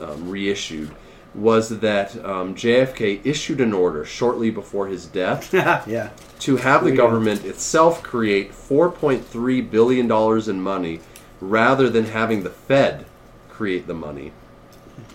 [0.00, 0.90] um, reissued,
[1.34, 5.52] was that um, JFK issued an order shortly before his death
[5.86, 7.06] yeah, to have the There you go.
[7.08, 11.00] government itself create 4.3 billion dollars in money
[11.40, 13.04] rather than having the Fed
[13.48, 14.32] create the money.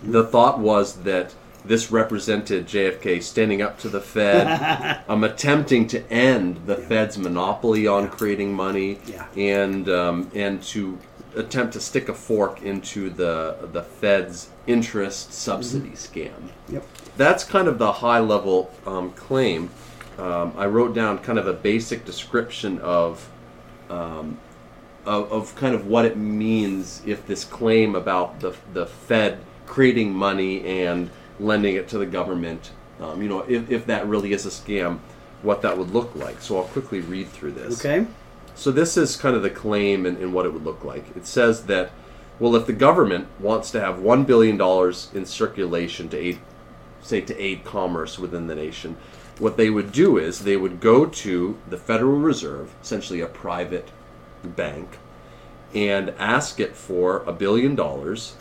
[0.02, 6.10] The thought was that this represented JFK standing up to the Fed, um, attempting to
[6.10, 9.26] end the Fed's monopoly on creating money, Yeah.
[9.36, 10.98] and um, and to
[11.36, 16.84] attempt to stick a fork into the the Fed's interest subsidy scam yep,
[17.16, 19.70] that's kind of the high level um, claim.
[20.18, 23.28] Um, I wrote down kind of a basic description of,
[23.88, 24.38] um,
[25.04, 30.12] of of kind of what it means if this claim about the the Fed creating
[30.12, 34.44] money and lending it to the government, um, you know, if, if that really is
[34.46, 34.98] a scam,
[35.42, 36.40] what that would look like.
[36.40, 37.78] So I'll quickly read through this.
[37.78, 38.06] okay,
[38.54, 41.16] So this is kind of the claim and, and what it would look like.
[41.16, 41.90] It says that,
[42.38, 46.38] well, if the government wants to have one billion dollars in circulation to aid,
[47.02, 48.96] say, to aid commerce within the nation,
[49.38, 53.88] what they would do is they would go to the Federal Reserve, essentially a private
[54.44, 54.98] bank,
[55.74, 58.34] and ask it for a billion dollars.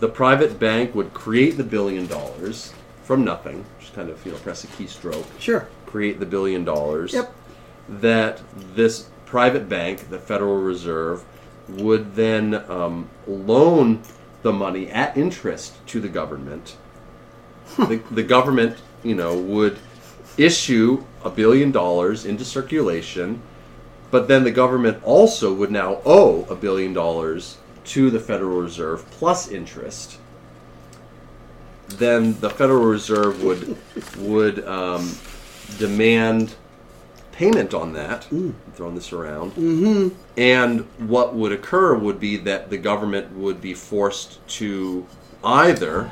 [0.00, 4.38] the private bank would create the billion dollars from nothing, just kind of you know
[4.38, 7.34] press a keystroke sure, create the billion dollars Yep.
[7.88, 8.42] That
[8.74, 11.24] this private bank, the Federal Reserve,
[11.68, 14.02] would then um, loan
[14.42, 16.76] the money at interest to the government.
[17.78, 19.78] the, the government, you know, would
[20.36, 23.40] issue a billion dollars into circulation,
[24.10, 29.08] but then the government also would now owe a billion dollars to the Federal Reserve
[29.12, 30.18] plus interest.
[31.88, 33.76] Then the Federal Reserve would
[34.18, 35.14] would um,
[35.78, 36.54] demand
[37.32, 38.26] payment on that.
[38.30, 39.52] I'm throwing this around.
[39.52, 40.08] Mm-hmm.
[40.36, 45.06] And what would occur would be that the government would be forced to
[45.44, 46.10] either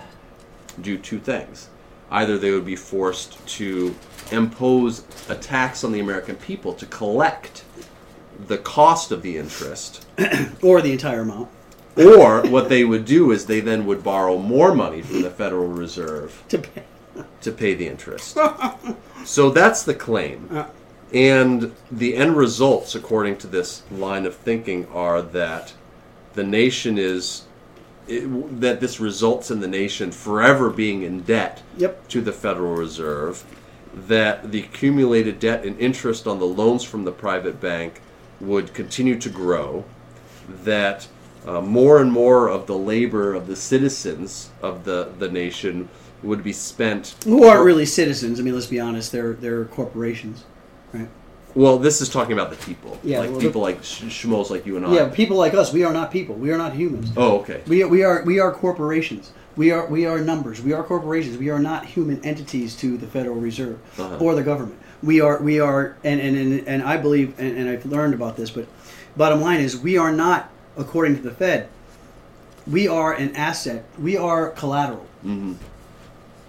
[0.81, 1.69] do two things.
[2.11, 3.95] Either they would be forced to
[4.33, 7.65] impose a tax on the American people to collect
[8.47, 10.07] the cost of the interest,
[10.63, 11.49] or the entire amount.
[11.97, 15.67] or what they would do is they then would borrow more money from the Federal
[15.67, 16.83] Reserve To pay.
[17.43, 18.39] to pay the interest.
[19.25, 20.49] so that's the claim.
[21.13, 25.73] And the end results, according to this line of thinking, are that
[26.35, 27.45] the nation is
[28.07, 32.09] it, that this results in the nation forever being in debt Yep.
[32.09, 33.45] to the Federal Reserve,
[33.95, 38.01] that the accumulated debt and interest on the loans from the private bank
[38.41, 39.85] would continue to grow,
[40.65, 41.09] that
[41.47, 45.89] uh, more and more of the labor of the citizens of the, the nation
[46.23, 47.15] would be spent.
[47.25, 48.39] Who aren't really citizens?
[48.39, 49.11] I mean, let's be honest.
[49.13, 50.45] They're they're corporations,
[50.93, 51.09] right?
[51.55, 52.99] Well, this is talking about the people.
[53.03, 54.95] Yeah, like well, people like sh- schmoes like you and I.
[54.95, 55.73] Yeah, people like us.
[55.73, 56.37] We are not people.
[56.37, 57.11] We are not humans.
[57.17, 57.63] Oh, okay.
[57.67, 59.33] We are, we are we are corporations.
[59.57, 60.63] We are we are numbers.
[60.63, 61.37] We are corporations.
[61.39, 64.19] We are not human entities to the Federal Reserve Uh-huh.
[64.19, 64.79] or the government.
[65.03, 68.37] We are we are and and and, and I believe and, and I've learned about
[68.37, 68.67] this, but
[69.17, 71.69] bottom line is we are not according to the Fed.
[72.71, 73.85] We are an asset.
[73.99, 75.07] We are collateral.
[75.23, 75.55] hmm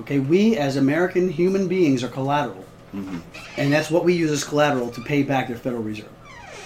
[0.02, 3.18] Okay, we as American human beings are collateral, hmm
[3.58, 6.10] and that's what we use as collateral to pay back the Federal Reserve.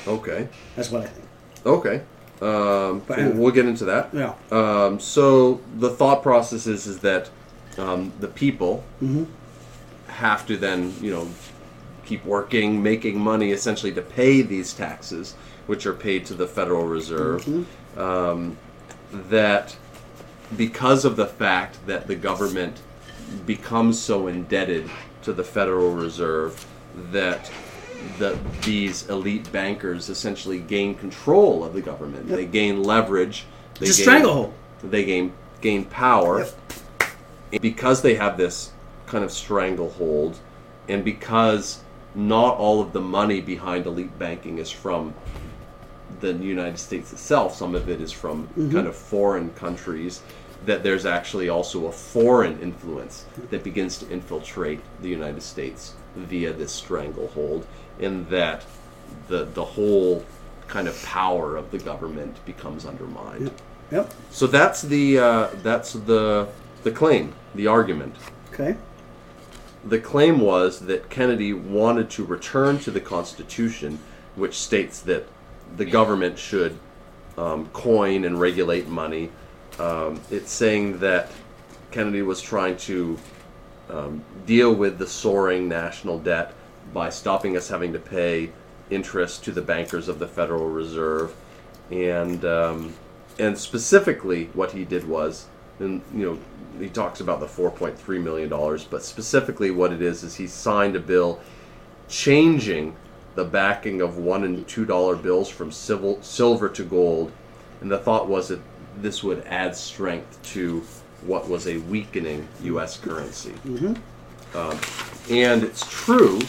[0.07, 0.47] Okay.
[0.75, 1.27] That's what I think.
[1.65, 2.01] Okay.
[2.41, 4.09] Um, But we'll- we'll get into that.
[4.13, 4.33] Yeah.
[4.51, 7.29] Um, so the thought process is, is that
[7.77, 9.25] um, the people Mhm.
[10.07, 11.27] have to then, you know,
[12.05, 15.33] keep working, making money essentially to pay these taxes,
[15.67, 17.43] which are paid to the Federal Reserve.
[17.45, 17.99] Mm-hmm.
[17.99, 18.57] Um,
[19.29, 19.75] that
[20.55, 22.77] because of the fact that the government
[23.45, 24.89] becomes so indebted
[25.25, 26.65] to the Federal Reserve
[27.11, 27.51] that
[28.19, 32.27] the, these elite bankers essentially gain control of the government.
[32.27, 32.37] Yep.
[32.37, 33.45] They gain leverage.
[33.79, 34.53] They It's a gain, stranglehold.
[34.83, 36.45] They gain gain power
[37.51, 37.61] Yep.
[37.61, 38.71] Because they have this
[39.05, 40.37] kind of stranglehold,
[40.89, 41.81] and because
[42.13, 45.13] not all of the money behind elite banking is from
[46.19, 48.71] the United States itself, some of it is from mm-hmm.
[48.71, 50.21] kind of foreign countries,
[50.65, 56.53] that there's actually also a foreign influence that begins to infiltrate the United States via
[56.53, 57.67] this stranglehold,
[57.99, 58.65] and that
[59.27, 60.23] the the whole
[60.67, 63.51] kind of power of the government becomes undermined.
[63.91, 64.13] Yep.
[64.31, 66.47] So that's the uh, that's the
[66.83, 68.15] the claim, the argument.
[68.53, 68.75] Okay.
[69.83, 73.99] The claim was that Kennedy wanted to return to the Constitution,
[74.35, 75.27] which states that
[75.77, 76.79] the government should
[77.37, 79.29] um, coin and regulate money.
[79.79, 81.31] Um, it's saying that
[81.91, 83.17] Kennedy was trying to
[83.89, 86.53] um, deal with the soaring national debt
[86.93, 88.51] by stopping us having to pay
[88.89, 91.33] interest to the bankers of the Federal Reserve,
[91.91, 92.93] and um,
[93.39, 95.47] and specifically what he did was,
[95.79, 96.39] and you know,
[96.79, 100.95] he talks about the 4.3 million dollars, but specifically what it is is he signed
[100.95, 101.39] a bill
[102.07, 102.95] changing
[103.35, 107.31] the backing of one and two dollar bills from civil, silver to gold,
[107.81, 108.61] and the thought was that
[109.01, 110.81] this would add strength to
[111.25, 112.97] what was a weakening U.S.
[112.97, 113.53] currency.
[114.53, 114.79] Um,
[115.29, 116.39] and it's true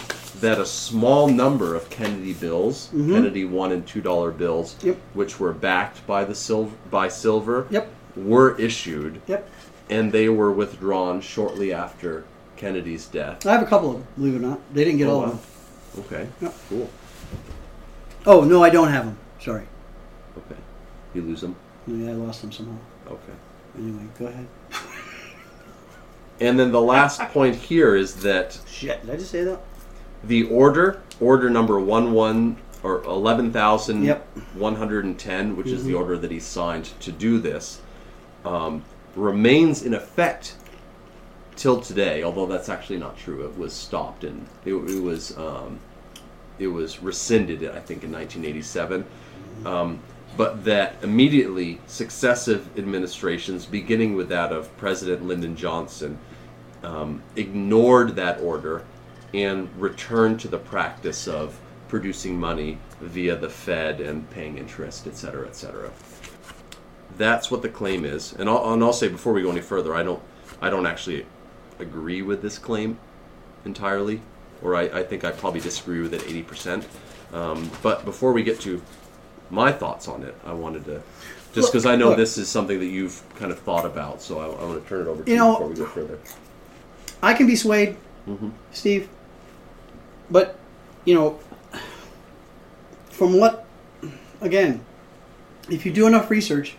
[0.40, 4.96] that a small number of Kennedy bills, Kennedy one and two dollar bills, Yep.
[5.14, 7.90] which were backed by the silver by silver, Yep.
[8.16, 9.48] were issued, Yep.
[9.88, 12.24] and they were withdrawn shortly after
[12.56, 13.46] Kennedy's death.
[13.46, 14.60] I have a couple of them, believe it or not.
[14.74, 15.24] They didn't get Oh, all wow.
[15.26, 15.30] of
[15.94, 16.04] them.
[16.04, 16.54] Okay, Yep.
[16.68, 16.90] cool.
[18.26, 19.16] Oh, no, I don't have them.
[19.40, 19.62] Sorry.
[20.36, 20.60] Okay,
[21.14, 21.56] you lose them.
[21.86, 22.76] Yeah, I lost them somehow.
[23.06, 23.32] Okay.
[23.78, 24.46] Anyway, go ahead.
[26.40, 29.60] And then the last point here is that Shit, did I just say that?
[30.24, 34.26] the order, order number one one or eleven thousand Yep.
[34.54, 37.80] one hundred and ten, which is the order that he signed to do this,
[38.44, 38.82] um,
[39.14, 40.56] remains in effect
[41.54, 42.22] till today.
[42.22, 43.44] Although that's actually not true.
[43.46, 45.78] It was stopped and it, it was um,
[46.58, 47.68] it was rescinded.
[47.68, 49.04] I think in nineteen eighty seven.
[49.64, 50.00] Um,
[50.36, 56.18] but that immediately successive administrations, beginning with that of President Lyndon Johnson,
[56.82, 58.84] um, ignored that order
[59.32, 65.16] and returned to the practice of producing money via the Fed and paying interest, et
[65.16, 65.90] cetera, et cetera.
[67.16, 69.94] That's what the claim is, and I'll, and I'll say before we go any further,
[69.94, 70.22] I don't,
[70.60, 71.26] I don't actually
[71.78, 72.98] agree with this claim
[73.64, 74.20] entirely,
[74.62, 76.86] or I, I think I probably disagree with it eighty percent.
[77.32, 78.82] Um, but before we get to
[79.50, 81.02] my thoughts on it, I wanted to,
[81.52, 82.16] just because I know look.
[82.18, 85.02] this is something that you've kind of thought about, so I, I want to turn
[85.02, 86.18] it over to You you, know- before we go further.
[87.22, 87.96] I can be swayed,
[88.28, 88.50] Mhm.
[88.72, 89.08] Steve.
[90.30, 90.58] But,
[91.04, 91.38] you know,
[93.10, 93.64] from what,
[94.40, 94.84] again,
[95.70, 96.76] if you do enough research,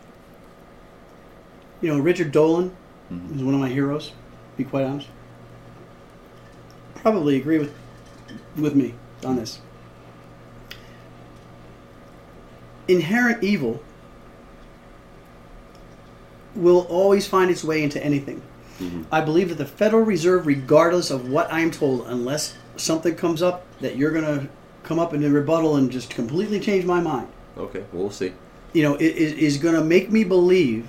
[1.82, 2.72] you know, Richard Dolan
[3.36, 4.14] is one of my heroes, to
[4.58, 5.08] be quite honest.
[6.96, 7.74] Probably agree with
[8.58, 9.60] with me on this.
[12.88, 13.82] Inherent evil
[16.56, 18.42] will always find its way into anything.
[18.80, 19.04] Mm-hmm.
[19.12, 23.66] I believe that the Federal Reserve, regardless of what I'm told, unless something comes up
[23.80, 24.48] that you're going to
[24.84, 28.34] come up in a rebuttal and just completely change my mind, Okay, we'll see.
[28.74, 30.88] you know, i- is, is going to make me believe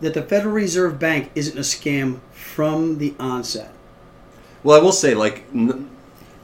[0.00, 3.72] that the Federal Reserve Bank isn't a scam from the onset.
[4.62, 5.88] Well, I will say, like, n-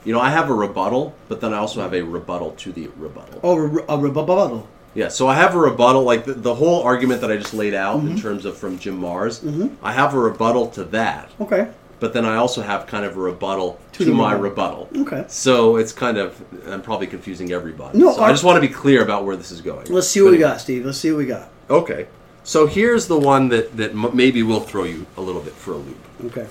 [0.07, 2.87] you know, I have a rebuttal, but then I also have a rebuttal to the
[2.95, 3.41] rebuttal.
[3.43, 4.65] Oh, re- a rebuttal.
[4.95, 7.73] Yeah, so I have a rebuttal, like the, the whole argument that I just laid
[7.73, 8.11] out Mm-hmm.
[8.11, 9.43] in terms of from Jim Marrs.
[9.83, 11.69] I have a rebuttal to that, Okay.
[11.99, 14.89] but then I also have kind of a rebuttal To to, my rebuttal.
[14.97, 15.25] Okay.
[15.27, 17.97] So it's kind of, I'm probably confusing everybody.
[17.99, 19.87] No, so I just want to be clear about where this is going.
[19.87, 20.85] Let's see what we got, Steve.
[20.85, 21.49] Let's see what we got.
[21.69, 22.07] Okay.
[22.45, 25.73] So here's the one that, that m- maybe will throw you a little bit for
[25.73, 25.97] a loop.
[26.27, 26.47] Okay.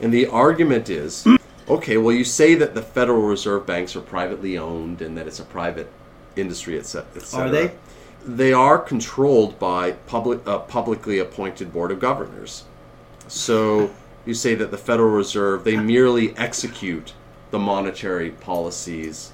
[0.00, 1.26] And the argument is
[1.68, 5.40] okay, well, you say that the Federal Reserve banks are privately owned and that it's
[5.40, 5.90] a private
[6.36, 7.06] industry, etc.
[7.16, 7.34] et.
[7.34, 7.72] Are they?
[8.26, 12.64] They are controlled by public, a publicly appointed board of governors.
[13.28, 13.90] So
[14.24, 17.12] you say that the Federal Reserve, they merely execute
[17.50, 19.32] the monetary policies,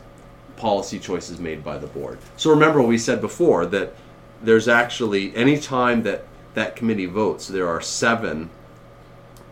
[0.56, 2.18] policy choices made by the board.
[2.36, 3.94] So remember, we said before that
[4.42, 8.50] there's actually, any time that that committee votes, there are seven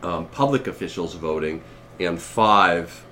[0.03, 1.63] um, public officials voting
[2.01, 3.05] and five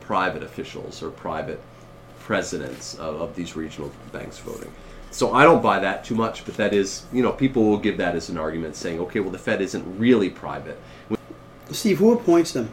[0.00, 1.60] private officials or private
[2.20, 4.70] presidents of, of these regional banks voting.
[5.10, 7.98] So I don't buy that too much, but that is, you know, people will give
[7.98, 10.78] that as an argument saying, okay, well, the Fed isn't really private.
[11.70, 12.70] Steve, who appoints them?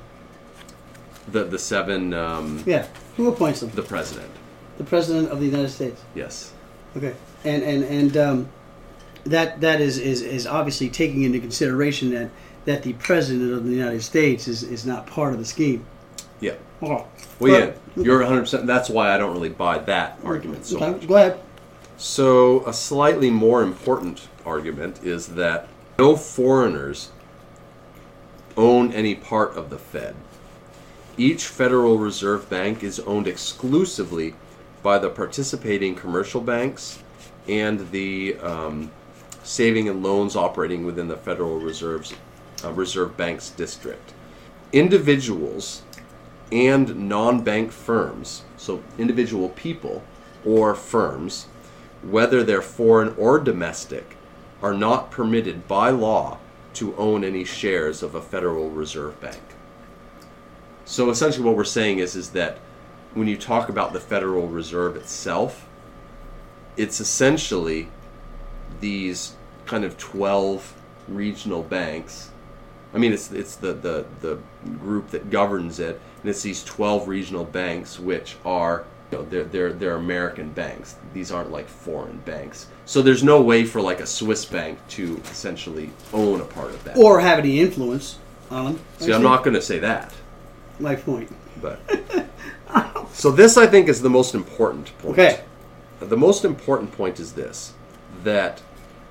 [1.27, 2.87] The, the seven, um, Yeah.
[3.17, 3.69] Who appoints them?
[3.71, 4.31] the president,
[4.77, 6.01] The President of the United States.
[6.15, 6.53] yes.
[6.97, 7.13] Okay.
[7.45, 8.49] And and and um,
[9.23, 12.29] that that is, is is obviously taking into consideration that
[12.65, 15.85] that the President of the United States is, is not part of the scheme.
[16.39, 16.55] Yeah.
[16.81, 17.05] Oh.
[17.39, 18.65] Well, yeah, you're 100%.
[18.65, 20.93] That's why I don't really buy that argument so.
[20.93, 21.39] Go ahead.
[21.97, 25.67] So, a slightly more important argument is that
[25.99, 27.11] no foreigners
[28.57, 30.15] own any part of the Fed.
[31.17, 34.33] Each Federal Reserve Bank is owned exclusively
[34.81, 37.03] by the participating commercial banks
[37.47, 38.91] and the um,
[39.43, 42.13] saving and loans operating within the Federal Reserve's
[42.63, 44.13] uh, Reserve Bank's district.
[44.71, 45.83] Individuals
[46.51, 50.03] and non-bank firms, so individual people
[50.45, 51.47] or firms,
[52.01, 54.17] whether they're foreign or domestic,
[54.61, 56.37] are not permitted by law
[56.73, 59.41] to own any shares of a Federal Reserve Bank.
[60.85, 62.57] So essentially what we're saying is is that
[63.13, 65.67] when you talk about the Federal Reserve itself,
[66.77, 67.89] it's essentially
[68.79, 70.73] these kind of 12
[71.07, 72.30] regional banks.
[72.93, 74.39] I mean, it's it's the, the, the
[74.79, 79.43] group that governs it, and it's these 12 regional banks which are you know, they're,
[79.43, 80.95] they're, they're American banks.
[81.13, 82.67] These aren't like foreign banks.
[82.85, 86.83] So there's no way for like a Swiss bank to essentially own a part of
[86.85, 86.97] that.
[86.97, 88.79] Or have any influence on them.
[88.99, 90.13] See, I'm not going to say that,
[90.79, 91.33] My point.
[91.61, 91.79] but
[93.13, 95.19] so this I think is the most important point.
[95.19, 95.43] Okay.
[95.99, 97.73] The most important point is this
[98.23, 98.61] that,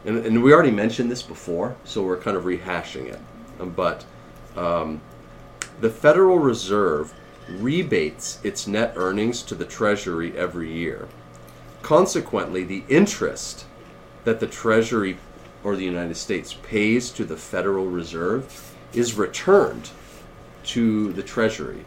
[0.05, 3.21] and, and we already mentioned this before, so we're kind of rehashing it.
[3.65, 4.05] But
[4.57, 5.01] um,
[5.81, 7.13] the Federal Reserve
[7.49, 11.09] rebates its net earnings to the Treasury every year.
[11.83, 13.65] Consequently, the interest
[14.25, 15.17] that the Treasury
[15.65, 19.91] or the United States pays to the Federal Reserve is returned
[20.65, 21.85] to the Treasury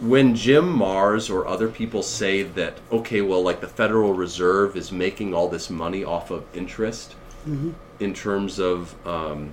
[0.00, 4.92] when Jim Marrs or other people say that, okay, well, like the Federal Reserve is
[4.92, 7.14] making all this money off of interest
[8.00, 9.52] in terms of um,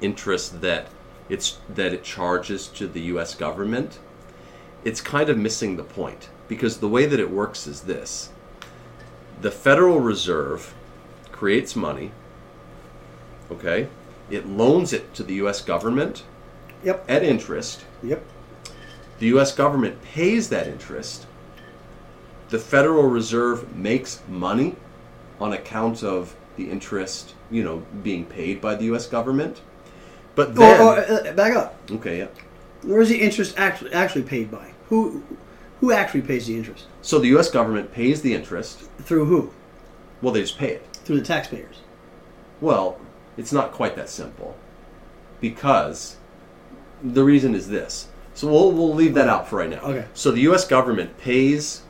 [0.00, 0.88] interest that
[1.28, 3.34] it's that it charges to the U.S.
[3.34, 3.98] government,
[4.84, 8.30] it's kind of missing the point because the way that it works is this:
[9.40, 10.74] the Federal Reserve
[11.30, 12.12] creates money.
[13.50, 13.88] Okay,
[14.30, 15.60] it loans it to the U.S.
[15.60, 16.24] government
[16.82, 17.04] Yep.
[17.08, 17.84] at interest.
[18.02, 18.22] Yep.
[19.18, 19.54] The U.S.
[19.54, 21.26] government pays that interest.
[22.48, 24.76] The Federal Reserve makes money
[25.38, 29.06] on account of the interest, you know, being paid by the U.S.
[29.06, 29.60] government.
[30.34, 31.76] But then, or, uh, back up.
[31.90, 32.28] okay, yeah.
[32.82, 34.72] Where's the interest actually actually paid by?
[34.88, 35.22] Who
[35.80, 36.86] who actually pays the interest?
[37.02, 37.50] So the U.S.
[37.50, 38.80] government pays the interest.
[39.00, 39.52] Through who?
[40.22, 40.86] Well, they just pay it.
[41.04, 41.80] Through the taxpayers.
[42.60, 42.98] Well,
[43.36, 44.56] it's not quite that simple,
[45.40, 46.16] because
[47.02, 48.08] the reason is this.
[48.34, 49.80] So we'll we'll leave that out for right now.
[49.80, 50.06] Okay.
[50.14, 50.66] So the U.S.
[50.66, 51.82] government pays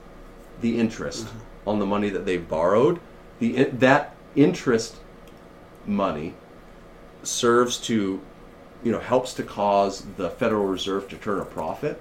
[0.61, 1.29] the interest
[1.67, 3.01] on the money that they've borrowed.
[3.39, 4.97] The that interest
[5.87, 6.35] money
[7.23, 8.21] serves to,
[8.83, 12.01] you know, helps to cause the Federal Reserve to turn a profit,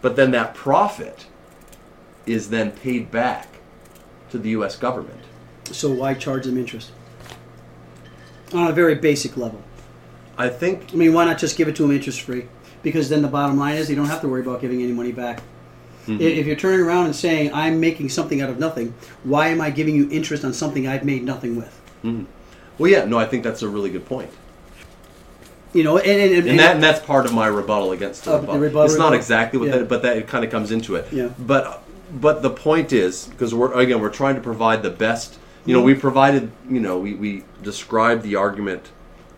[0.00, 1.26] but then that profit
[2.26, 3.48] is then paid back
[4.30, 4.76] to the U.S.
[4.76, 5.20] government.
[5.66, 6.92] So why charge them interest?
[8.52, 9.62] On a very basic level.
[10.36, 12.46] I think I mean, why not just give it to them interest free?
[12.82, 15.12] Because then the bottom line is you don't have to worry about giving any money
[15.12, 15.38] back.
[16.06, 16.20] Mm-hmm.
[16.20, 18.94] I- If you're turning around and saying I'm making something out of nothing,
[19.24, 21.80] why am I giving you interest on something I've made nothing with?
[22.02, 22.24] Mm-hmm.
[22.78, 24.30] Well, yeah, no, I think that's a really good point.
[25.72, 28.32] You know, and, and, and, and that and that's part of my rebuttal against the
[28.32, 28.60] Oh, the rebuttal.
[28.60, 29.78] rebuttal, It's not exactly what Yeah.
[29.78, 31.06] that, but that it kind of comes into it.
[31.10, 31.28] Yeah.
[31.38, 31.82] But
[32.14, 35.38] but the point is because we're again we're trying to provide the best.
[35.64, 35.86] You know, Mm-hmm.
[35.86, 36.50] we provided.
[36.68, 38.90] You know, we we described the argument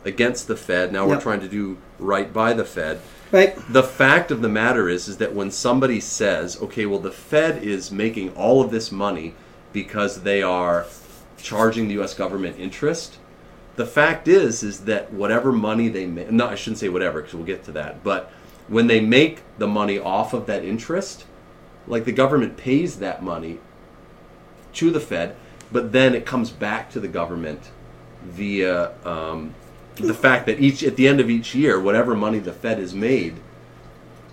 [0.05, 0.93] against the Fed.
[0.93, 1.23] Now we're Yep.
[1.23, 3.01] trying to do right by the Fed.
[3.31, 3.55] right.
[3.73, 7.63] The fact of the matter is, is that when somebody says, "Okay, well, the Fed
[7.63, 9.35] is making all of this money
[9.73, 10.87] because they are
[11.39, 12.13] charging the U.S.
[12.15, 13.19] government interest,"
[13.77, 17.35] the fact is, is that whatever money they make, no, I shouldn't say whatever because
[17.35, 18.31] we'll get to that, but
[18.69, 21.27] when they make the money off of that interest,
[21.87, 23.59] like the government pays that money
[24.75, 25.37] to the Fed,
[25.71, 27.71] but then it comes back to the government
[28.23, 29.55] via um,
[29.97, 32.95] the fact that each at the end of each year, whatever money the Fed has
[32.95, 33.35] made,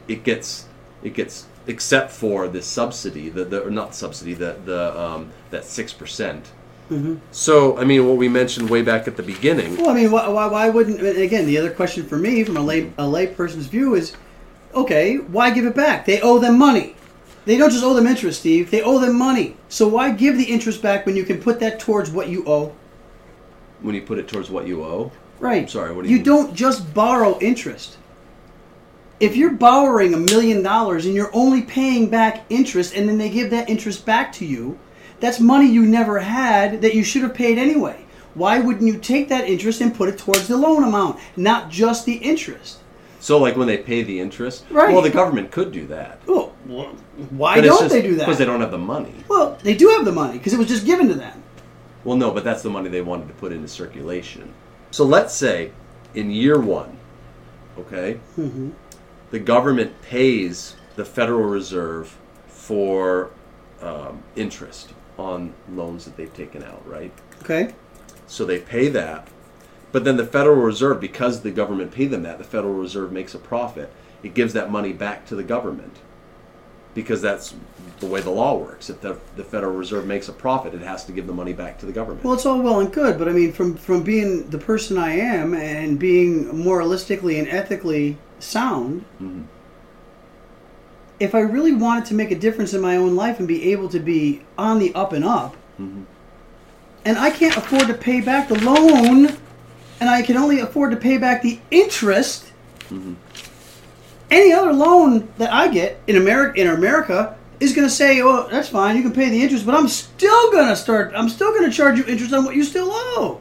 [0.07, 0.67] it gets
[1.03, 5.65] it gets except for the subsidy, the, the or not subsidy, the the um, that
[5.65, 6.51] six percent.
[6.91, 7.15] Mm-hmm.
[7.31, 9.77] So I mean, what we mentioned way back at the beginning.
[9.77, 11.01] Well, I mean, why, why, why wouldn't?
[11.01, 14.15] Again, the other question for me, from a lay a lay person's view, is
[14.75, 15.17] okay.
[15.17, 16.05] Why give it back?
[16.05, 16.95] They owe them money.
[17.45, 18.69] They don't just owe them interest, Steve.
[18.69, 19.57] They owe them money.
[19.69, 22.75] So why give the interest back when you can put that towards what you owe?
[23.81, 25.11] when you put it towards what you owe.
[25.39, 25.63] Right.
[25.63, 26.25] I'm sorry, what do you you mean?
[26.25, 27.97] don't just borrow interest.
[29.19, 33.29] If you're borrowing a million dollars and you're only paying back interest and then they
[33.29, 34.79] give that interest back to you,
[35.21, 38.05] that's money you never had that you should have paid anyway.
[38.33, 42.05] Why wouldn't you take that interest and put it towards the loan amount, not just
[42.05, 42.79] the interest?
[43.19, 44.91] So like when they pay the interest, Right.
[44.93, 46.19] well, the government could do that.
[46.25, 46.47] Well,
[47.29, 48.25] why But don't just they do that?
[48.25, 49.13] Because they don't have the money.
[49.27, 51.43] Well, they do have the money because it was just given to them.
[52.03, 54.51] Well, no, but that's the money they wanted to put into circulation.
[54.89, 55.71] So let's say
[56.15, 56.97] in year one,
[57.77, 58.69] okay, Mm-hmm.
[59.29, 62.17] the government pays the Federal Reserve
[62.47, 63.29] for
[63.81, 67.11] um, interest on loans that they've taken out, right?
[67.43, 67.73] Okay.
[68.27, 69.27] So they pay that.
[69.91, 73.35] But then the Federal Reserve, because the government paid them that, the Federal Reserve makes
[73.35, 73.91] a profit.
[74.23, 75.97] It gives that money back to the government.
[76.93, 77.53] Because that's
[77.99, 78.89] the way the law works.
[78.89, 81.77] If the, the Federal Reserve makes a profit, it has to give the money back
[81.79, 82.23] to the government.
[82.23, 85.13] Well, it's all well and good, but I mean, from from being the person I
[85.13, 89.43] am and being moralistically and ethically sound, Mhm.
[91.21, 93.87] If I really wanted to make a difference in my own life and be able
[93.89, 96.03] to be on the up and up, Mhm.
[97.05, 99.37] and I can't afford to pay back the loan,
[99.99, 102.45] and I can only afford to pay back the interest.
[104.29, 108.47] Any other loan that I get in America in America is going to say, "Oh,
[108.49, 108.95] that's fine.
[108.95, 111.11] You can pay the interest, but I'm still going to start.
[111.15, 113.39] I'm still going to charge you interest on what you still owe."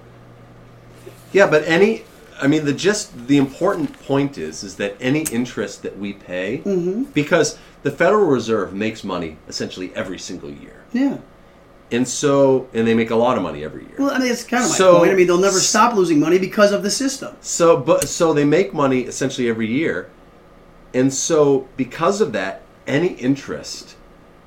[1.32, 2.02] Yeah, but any,
[2.42, 6.60] I mean, the just the important point is is that any interest that we pay,
[6.64, 7.04] Mm-hmm.
[7.14, 11.18] because the Federal Reserve makes money essentially every single year, Yeah.
[11.90, 13.94] and so and they make a lot of money every year.
[13.98, 15.12] Well, I mean, that's kind of my So- point.
[15.12, 17.34] I mean, they'll never stop losing money because of the system.
[17.40, 20.08] So, but so they make money essentially every year,
[20.94, 23.94] and so because of that, any interest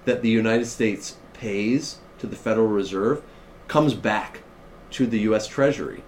[0.06, 3.22] that the United States pays to the Federal Reserve
[3.68, 4.40] comes back
[4.92, 5.48] to the U.S.
[5.48, 6.04] Treasury,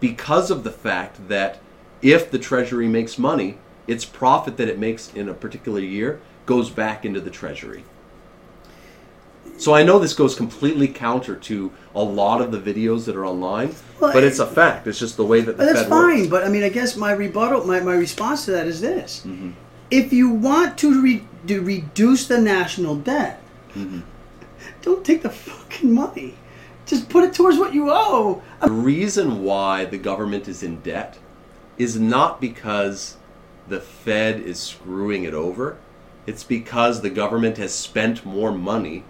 [0.00, 1.58] because of the fact that
[2.02, 6.70] if the Treasury makes money, its profit that it makes in a particular year goes
[6.70, 7.84] back into the Treasury.
[9.56, 13.24] So I know this goes completely counter to a lot of the videos that are
[13.24, 14.86] online, Well, but it's a fact.
[14.88, 16.14] It's just the way that the that's Fed works.
[16.20, 16.28] fine.
[16.28, 19.50] But I mean, I guess my rebuttal, my, my response to that is this: Mm-hmm.
[19.90, 23.40] if you want to, re- to reduce the national debt,
[23.74, 24.00] Mm-hmm.
[24.82, 26.34] don't take the fucking money.
[26.86, 28.42] Just put it towards what you owe.
[28.60, 31.18] The reason why the government is in debt
[31.78, 33.16] is not because
[33.68, 35.76] the Fed is screwing it over.
[36.26, 39.04] It's because the government has spent more money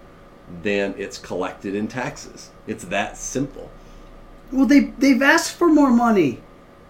[0.63, 2.51] than it's collected in taxes.
[2.67, 3.71] It's that simple.
[4.53, 6.41] Well, they they've asked for more money.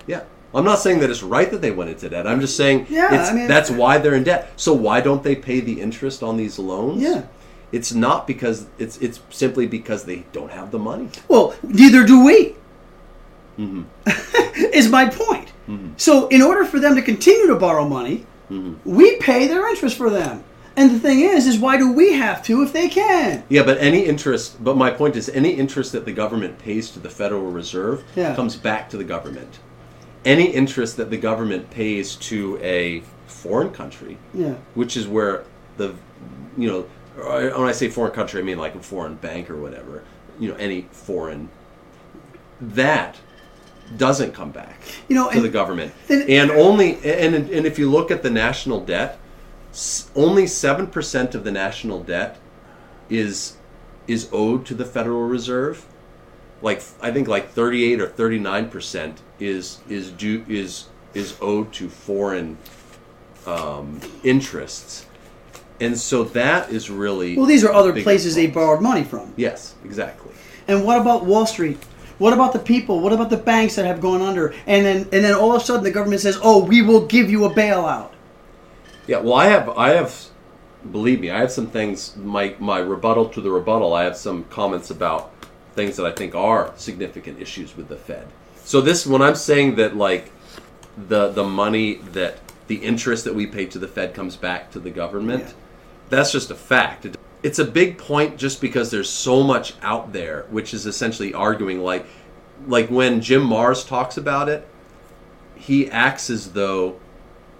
[0.07, 0.25] Yeah.
[0.55, 2.27] I'm not saying that it's right that they went into debt.
[2.27, 4.53] I'm just saying Yeah, I mean- that's why they're in debt.
[4.57, 7.03] So why don't they pay the interest on these loans?
[7.03, 7.22] Yeah.
[7.72, 11.09] It's not because it's it's simply because they don't have the money.
[11.29, 12.55] Well, neither do we.
[13.59, 13.83] Mm-hmm.
[14.72, 15.51] is my point.
[15.97, 18.75] So, in order for them to continue to borrow money, Mm-hmm.
[18.95, 20.45] we pay their interest for them.
[20.77, 23.45] And the thing is, is why do we have to if they can?
[23.49, 26.99] Yeah, but any interest, but my point is, any interest that the government pays to
[26.99, 28.35] the Federal Reserve Yeah.
[28.35, 29.61] comes back to the government.
[30.25, 34.55] Any interest that the government pays to a foreign country, Yeah.
[34.75, 35.45] which is where
[35.77, 35.95] the,
[36.59, 36.87] you know,
[37.57, 40.03] when I say foreign country, I mean like a foreign bank or whatever,
[40.41, 41.51] you know, any foreign,
[42.61, 43.17] that
[43.97, 45.93] doesn't come back You know, to and- the government.
[46.09, 49.18] then- and only, and, and if you look at the national debt,
[50.14, 52.39] only 7% of the national debt
[53.11, 53.57] is
[54.07, 55.85] is owed to the Federal Reserve
[56.62, 61.89] like I think like 38 or 39 percent is is due is is owed to
[61.89, 62.57] foreign
[63.47, 65.07] um, interests,
[65.80, 69.32] and so that is really Well, these are other places they borrowed money from.
[69.37, 70.32] Yes, exactly.
[70.66, 71.78] And what about Wall Street?
[72.19, 73.01] What about the people?
[73.01, 74.55] What about the banks that have gone under?
[74.67, 77.31] And then and then all of a sudden the government says, "Oh, we will give
[77.31, 78.11] you a bailout."
[79.07, 80.15] Yeah, well, I have, I have,
[80.91, 82.17] believe me, I have some things.
[82.17, 83.93] My my rebuttal to the rebuttal.
[83.95, 85.31] I have some comments about
[85.75, 88.27] things that I think are significant issues with the Fed.
[88.65, 90.31] So this, when I'm saying that, like,
[91.09, 92.39] the the money that
[92.69, 95.53] the interest that we pay to the Fed comes back to the government, Yeah.
[96.11, 97.05] that's just a fact.
[97.05, 101.35] It- It's a big point just because there's so much out there, which is essentially
[101.35, 102.07] arguing like,
[102.67, 104.67] like when Jim Marrs talks about it,
[105.55, 106.99] he acts as though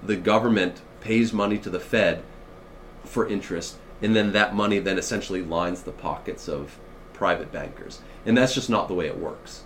[0.03, 2.23] the government pays money to the Fed
[3.05, 6.79] for interest, and then that money then essentially lines the pockets of
[7.13, 8.01] private bankers.
[8.25, 9.65] And that's just not the way it works.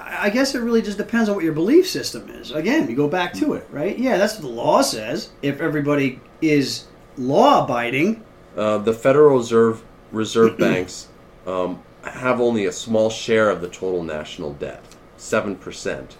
[0.00, 2.52] I guess it really just depends on what your belief system is.
[2.52, 3.98] Again, you go back to it, right?
[3.98, 5.30] Yeah, that's what the law says.
[5.42, 6.86] If everybody is
[7.18, 8.24] law abiding,
[8.58, 11.06] Uh, the Federal Reserve Reserve banks
[11.46, 14.82] um, have only a small share of the total national debt,
[15.16, 16.16] seven percent.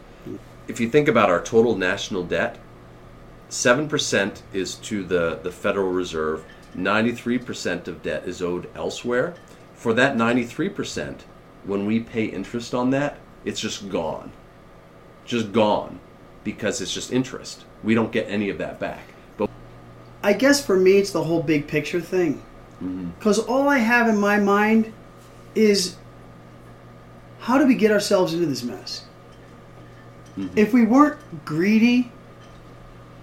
[0.69, 2.59] If you think about our total national debt,
[3.49, 6.45] seven percent is to the the Federal Reserve.
[6.77, 9.35] Ninety-three percent of debt is owed elsewhere.
[9.75, 11.25] For that ninety-three percent,
[11.65, 14.31] when we pay interest on that, it's just gone,
[15.25, 15.99] just gone,
[16.45, 17.65] because it's just interest.
[17.83, 19.01] We don't get any of that back.
[20.29, 22.43] I guess for me it's the whole big picture thing.
[22.83, 23.13] Mm-hmm.
[23.19, 24.93] Because all I have in my mind
[25.55, 25.97] is
[27.39, 29.07] how do we get ourselves into this mess?
[30.37, 30.59] Mm-hmm.
[30.59, 32.13] If we weren't greedy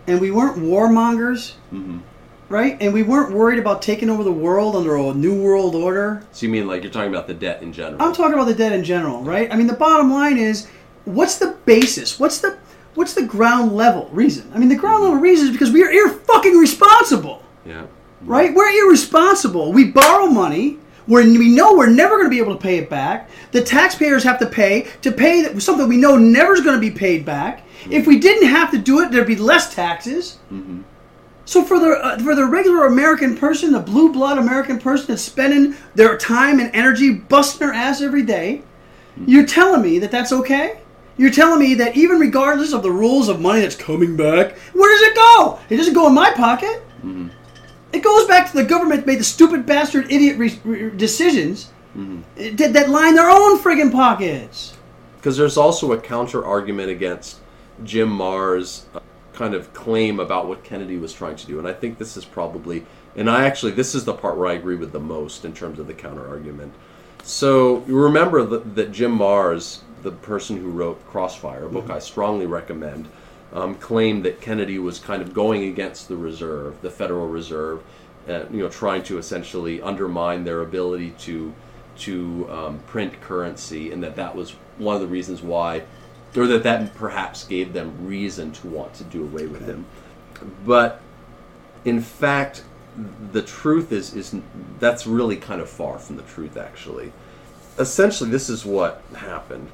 [0.07, 1.99] and we weren't warmongers, mm-hmm.
[2.49, 2.75] right?
[2.81, 6.47] And we weren't worried about taking over the world under a new world order, so
[6.47, 8.01] you mean like you're talking about the debt in general?
[8.01, 9.53] I'm talking about the debt in general, right?
[9.53, 10.67] I mean, the bottom line is,
[11.03, 12.19] what's the basis?
[12.19, 12.57] What's the
[12.95, 14.49] what's the ground level reason?
[14.53, 17.83] I mean, the ground level reason is because we are ir fucking responsible, Yeah.
[18.23, 18.53] right?
[18.53, 19.71] We're irresponsible.
[19.71, 20.79] We borrow money.
[21.07, 24.23] When we know we're never going to be able to pay it back, the taxpayers
[24.23, 27.63] have to pay to pay something we know never is going to be paid back.
[27.91, 30.39] If we didn't have to do it, there'd be less taxes.
[31.45, 35.21] So for the uh, for the regular American person, the blue blood American person that's
[35.21, 38.63] spending their time and energy busting their ass every day,
[39.27, 40.79] you're telling me that that's okay?
[41.17, 44.93] You're telling me that even regardless of the rules of money that's coming back, where
[44.93, 45.59] does it go?
[45.69, 46.83] It doesn't go in my pocket.
[47.93, 51.71] It goes back to the government that made the stupid bastard idiot re- re- decisions
[52.35, 54.75] that, that line their own friggin' pockets.
[55.17, 57.39] Because there's also a counter argument against
[57.83, 58.99] Jim Marrs' uh,
[59.33, 61.59] kind of claim about what Kennedy was trying to do.
[61.59, 62.85] And I think this is probably,
[63.15, 65.79] and I actually, this is the part where I agree with the most in terms
[65.79, 66.73] of the counter argument.
[67.23, 71.99] So you remember that, that Jim Marrs, the person who wrote Crossfire, a book I
[71.99, 73.09] strongly recommend,
[73.51, 77.83] um, claimed that Kennedy was kind of going against the Reserve, the Federal Reserve,
[78.29, 81.53] uh, you know, trying to essentially undermine their ability to
[81.97, 85.83] to um, print currency, and that that was one of the reasons why,
[86.35, 89.85] or that that perhaps gave them reason to want to do away with him.
[90.65, 91.01] But
[91.85, 92.63] in fact,
[93.31, 94.35] the truth is is
[94.79, 97.11] that's really kind of far from the truth, actually.
[97.79, 99.69] Essentially, this is what happened.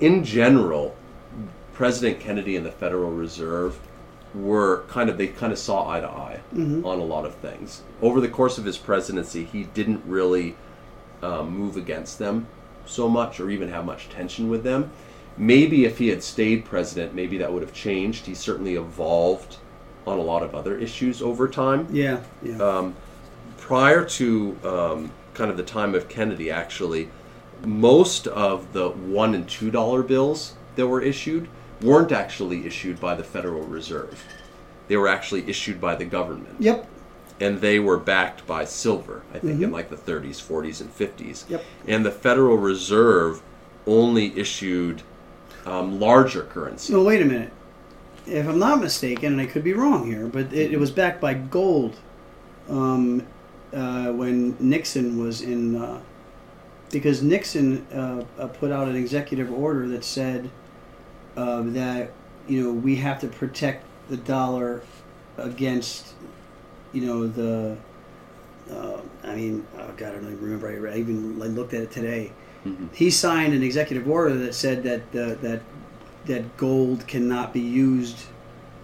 [0.00, 0.94] In general,
[1.72, 3.78] President Kennedy and the Federal Reserve
[4.34, 6.40] were kind of they kind of saw eye to eye
[6.84, 7.82] on a lot of things.
[8.02, 10.54] Over the course of his presidency, he didn't really
[11.22, 12.46] um, move against them
[12.86, 14.90] so much or even have much tension with them.
[15.36, 18.26] Maybe if he had stayed president, maybe that would have changed.
[18.26, 19.56] He certainly evolved
[20.06, 22.90] on a lot of other issues over time Yeah, yeah.
[23.56, 27.08] prior to um, kind of the time of Kennedy, actually,
[27.64, 31.48] most of the one and two dollar bills that were issued
[31.82, 34.24] weren't actually issued by the Federal Reserve.
[34.88, 36.88] They were actually issued by the government, yep.
[37.40, 39.22] and they were backed by silver.
[39.34, 41.48] I think in like the 30s, 40s, and 50s.
[41.48, 41.64] Yep.
[41.86, 43.42] And the Federal Reserve
[43.86, 45.02] only issued
[45.66, 46.92] um, larger currency.
[46.92, 47.52] No, wait a minute.
[48.26, 51.20] If I'm not mistaken, and I could be wrong here, but it, it was backed
[51.20, 51.96] by gold
[52.68, 53.26] um,
[53.72, 55.76] uh, when Nixon was in.
[55.76, 56.00] Uh,
[56.90, 60.50] because Nixon uh, uh, put out an executive order that said
[61.36, 62.12] uh, that
[62.46, 64.82] you know we have to protect the dollar
[65.36, 66.14] against
[66.92, 67.76] you know the.
[68.70, 70.88] Uh, I mean, oh God, I don't even remember.
[70.88, 72.32] I, even looked at it today.
[72.92, 75.62] He signed an executive order that said that uh, that
[76.26, 78.26] that gold cannot be used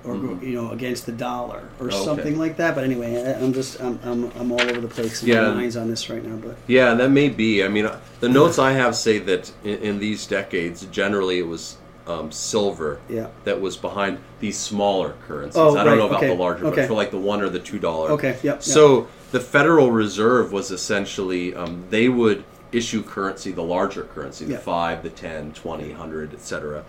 [0.04, 1.96] or go, you know against the dollar or Mm-hmm.
[1.96, 2.04] Okay.
[2.04, 2.74] something like that.
[2.74, 5.42] But anyway, I'm just I'm, I'm, I'm all over the place in Yeah.
[5.48, 6.36] my minds on this right now.
[6.36, 7.64] But Yeah, that may be.
[7.64, 7.88] I mean,
[8.20, 11.76] the notes I have say that in, in these decades, generally it was
[12.06, 13.28] um, silver Yeah.
[13.44, 15.56] that was behind these smaller currencies.
[15.56, 16.82] Oh, I don't right, know about okay, the larger, okay.
[16.82, 18.10] but for like the one or the two dollar.
[18.10, 18.62] Okay, yep, yep.
[18.62, 24.58] So the Federal Reserve was essentially um, they would issue currency, the larger currency, the
[24.58, 26.84] five, the 10, 20, 100, etc.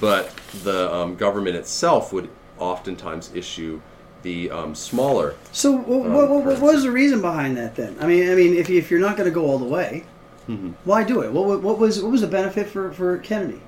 [0.00, 0.30] But
[0.62, 2.28] the um, government itself would
[2.58, 3.80] oftentimes issue
[4.22, 5.34] the um, smaller.
[5.52, 6.62] so what, Um, what, what, currency.
[6.62, 7.96] was the reason behind that then?
[8.00, 10.04] I mean, I mean, if, you, if you're not going to go all the way,
[10.48, 10.70] Mm-hmm.
[10.84, 11.32] why do it?
[11.32, 13.60] What, what was what was the benefit for, for Kennedy?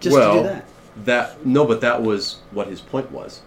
[0.00, 0.64] Just well, to do that.
[1.04, 3.42] that no, but that was what his point was.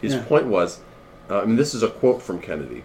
[0.00, 0.22] His Yeah.
[0.22, 0.80] point was,
[1.28, 2.82] uh, I mean, this is a quote from Kennedy.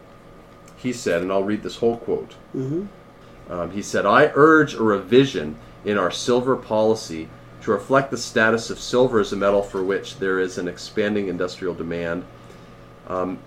[0.75, 2.33] He said, and I'll read this whole quote.
[2.51, 2.87] hmm
[3.49, 5.55] Um, he said, I urge a revision
[5.85, 7.29] in our silver policy
[7.63, 11.29] to reflect the status of silver as a metal for which there is an expanding
[11.29, 12.25] industrial demand,
[13.07, 13.39] um,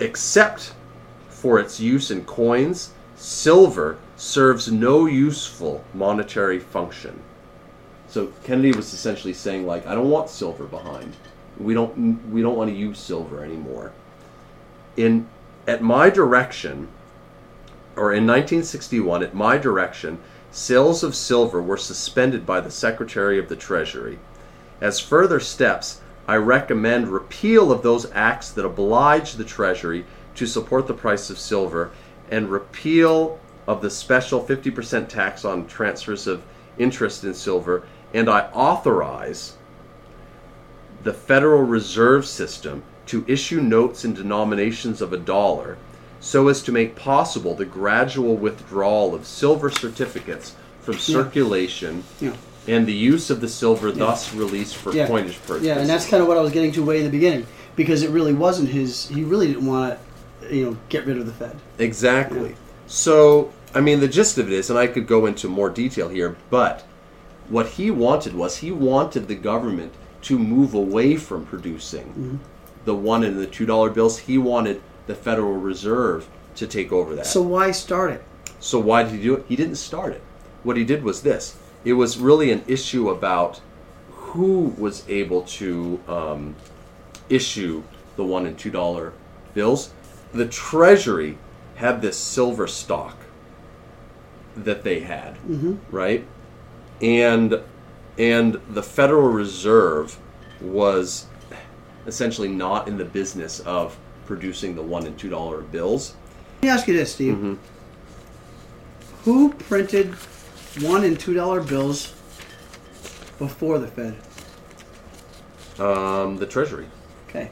[0.00, 0.72] except
[1.28, 2.92] for its use in coins.
[3.16, 7.22] Silver serves no useful monetary function.
[8.08, 11.14] So Kennedy was essentially saying, like, I don't want silver behind.
[11.58, 12.30] We don't.
[12.30, 13.92] We don't want to use silver anymore.
[14.96, 15.28] In
[15.68, 16.88] at my direction,
[17.94, 20.18] or in 1961, at my direction,
[20.50, 24.18] sales of silver were suspended by the Secretary of the Treasury.
[24.80, 30.86] As further steps, I recommend repeal of those acts that oblige the Treasury to support
[30.86, 31.90] the price of silver
[32.30, 36.42] and repeal of the special 50% tax on transfers of
[36.78, 37.84] interest in silver,
[38.14, 39.56] and I authorize
[41.02, 45.78] the Federal Reserve System to issue notes in denominations of a dollar
[46.20, 52.32] so as to make possible the gradual withdrawal of silver certificates from circulation Yeah.
[52.68, 55.06] and the use of the silver thus released for Yeah.
[55.06, 55.66] coinage purposes.
[55.66, 57.46] Yeah, and that's kind of what I was getting to way in the beginning
[57.76, 59.08] because it really wasn't his.
[59.08, 59.98] He really didn't want
[60.42, 61.56] to, you know, get rid of the Fed.
[61.78, 62.54] Exactly.
[62.86, 66.08] So, I mean, the gist of it is, and I could go into more detail
[66.08, 66.84] here, but
[67.48, 69.92] what he wanted was he wanted the government
[70.22, 72.36] to move away from producing Mm-hmm.
[72.84, 74.18] the one and the two dollar bills.
[74.18, 74.80] He wanted
[75.10, 77.26] the Federal Reserve to take over that.
[77.26, 78.22] So why start it?
[78.60, 79.44] So why did he do it?
[79.48, 80.22] He didn't start it.
[80.62, 81.56] What he did was this.
[81.84, 83.60] It was really an issue about
[84.10, 86.54] who was able to um,
[87.28, 87.82] issue
[88.14, 89.12] the one and two dollar
[89.52, 89.92] bills.
[90.32, 91.38] The Treasury
[91.74, 93.16] had this silver stock
[94.54, 95.36] that they had,
[95.90, 96.24] right?
[97.00, 97.60] And
[98.16, 100.18] and the Federal Reserve
[100.60, 101.26] was
[102.06, 103.98] essentially not in the business of
[104.30, 106.14] producing the one and two dollar bills.
[106.58, 107.34] Let me ask you this, Steve.
[107.34, 107.54] Mm-hmm.
[109.24, 110.14] Who printed
[110.80, 112.14] one and two dollar bills
[113.40, 114.16] before the Fed?
[115.80, 116.86] Um, the Treasury.
[117.28, 117.50] Okay.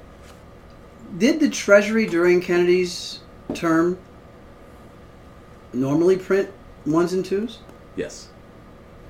[1.18, 3.22] Did the Treasury during Kennedy's
[3.54, 3.98] term
[5.72, 6.48] normally print
[6.86, 7.58] ones and twos?
[7.96, 8.28] Yes.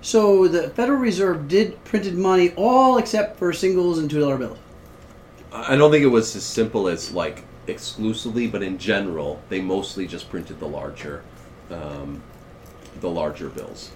[0.00, 4.58] So the Federal Reserve did printed money all except for singles and two dollar bills.
[5.52, 9.60] I I don't think it was as simple as like exclusively, but in general, they
[9.60, 11.22] mostly just printed the larger,
[11.70, 12.22] um,
[13.00, 13.90] the larger bills,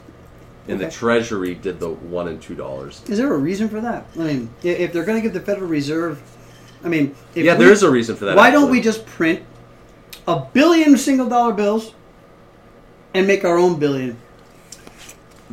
[0.68, 3.02] and the Treasury did the one and two dollars.
[3.08, 4.06] Is there a reason for that?
[4.14, 6.20] I mean, if they're going to give the Federal Reserve,
[6.84, 8.36] I mean, if Yeah, we- there is a reason for that.
[8.36, 9.40] Why don't we just print
[10.28, 11.94] a billion single dollar bills
[13.14, 14.16] and make our own billion?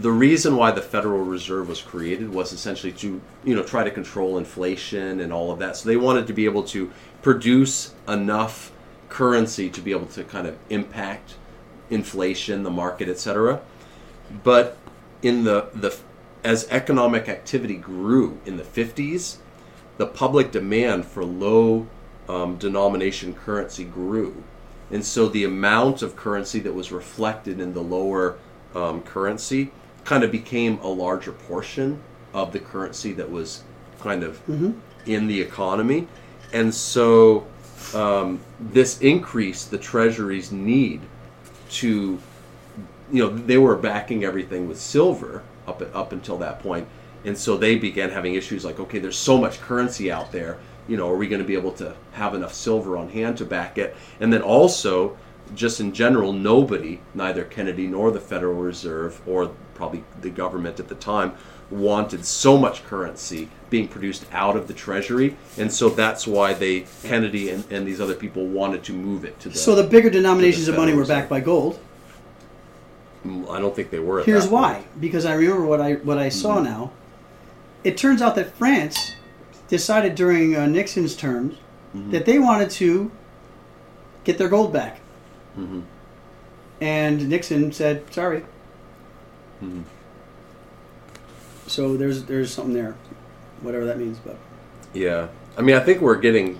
[0.02, 3.92] The reason why the Federal Reserve was created was essentially to you know try to
[3.92, 5.76] control inflation and all of that.
[5.78, 6.92] So they wanted to be able to
[7.22, 8.72] produce enough
[9.10, 11.36] currency to be able to kind of impact
[11.90, 13.62] inflation, the market, etc.
[14.44, 14.78] But
[15.22, 15.98] in the the
[16.44, 19.38] as economic activity grew in the 50s,
[19.98, 21.88] the public demand for low
[22.30, 24.44] um, denomination currency grew.
[24.90, 28.38] And so the amount of currency that was reflected in the lower
[28.74, 29.72] um, currency
[30.06, 32.02] kind of became a larger portion
[32.34, 33.64] of the currency that was
[34.00, 34.40] kind of
[35.06, 36.08] in the economy.
[36.54, 37.46] And so
[37.94, 41.02] um, this increased the Treasury's need
[41.72, 42.20] to
[43.12, 46.86] you know they were backing everything with silver up up until that point.
[46.86, 46.88] point
[47.26, 50.98] and so they began having issues like okay there's so much currency out there you
[50.98, 53.78] know are we going to be able to have enough silver on hand to back
[53.78, 55.18] it and then also
[55.56, 60.90] just in general nobody neither Kennedy nor the Federal Reserve or probably the government at
[60.90, 61.32] the time
[61.72, 66.86] wanted so much currency being produced out of the treasury and so that's why they
[67.04, 70.10] Kennedy and, and these other people wanted to move it to the So the bigger
[70.10, 71.80] denominations of money were backed by gold.
[73.26, 74.74] I don't think they were at Here's why.
[74.76, 75.02] point.
[75.02, 76.40] Because I remember what I what I Mm-hmm.
[76.42, 76.92] saw now.
[77.86, 79.14] It turns out that France
[79.70, 81.56] decided during uh, Nixon's terms
[81.96, 82.12] Mm-hmm.
[82.12, 83.10] that they wanted to
[84.24, 85.00] get their gold back.
[85.58, 85.82] Mhm.
[86.82, 88.44] And Nixon said, "Sorry."
[89.64, 89.84] Mhm.
[91.68, 92.96] So there's there's something there,
[93.62, 94.18] whatever that means.
[94.20, 94.38] But
[94.94, 96.60] Yeah, I mean, I think we're getting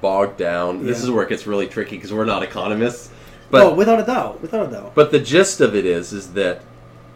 [0.00, 0.84] bogged down.
[0.84, 3.10] This is where it gets really tricky because we're not economists.
[3.50, 4.94] But oh, without a doubt, without a doubt.
[4.94, 6.60] but the gist of it is is that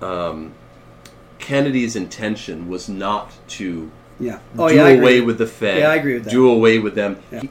[0.01, 0.53] um,
[1.39, 4.39] Kennedy's intention was not to yeah.
[4.57, 4.89] Oh do yeah.
[4.89, 5.79] Away with the Fed.
[5.81, 6.31] Yeah, I agree with that.
[6.31, 7.19] Do away with them.
[7.31, 7.41] Yeah.
[7.43, 7.51] He-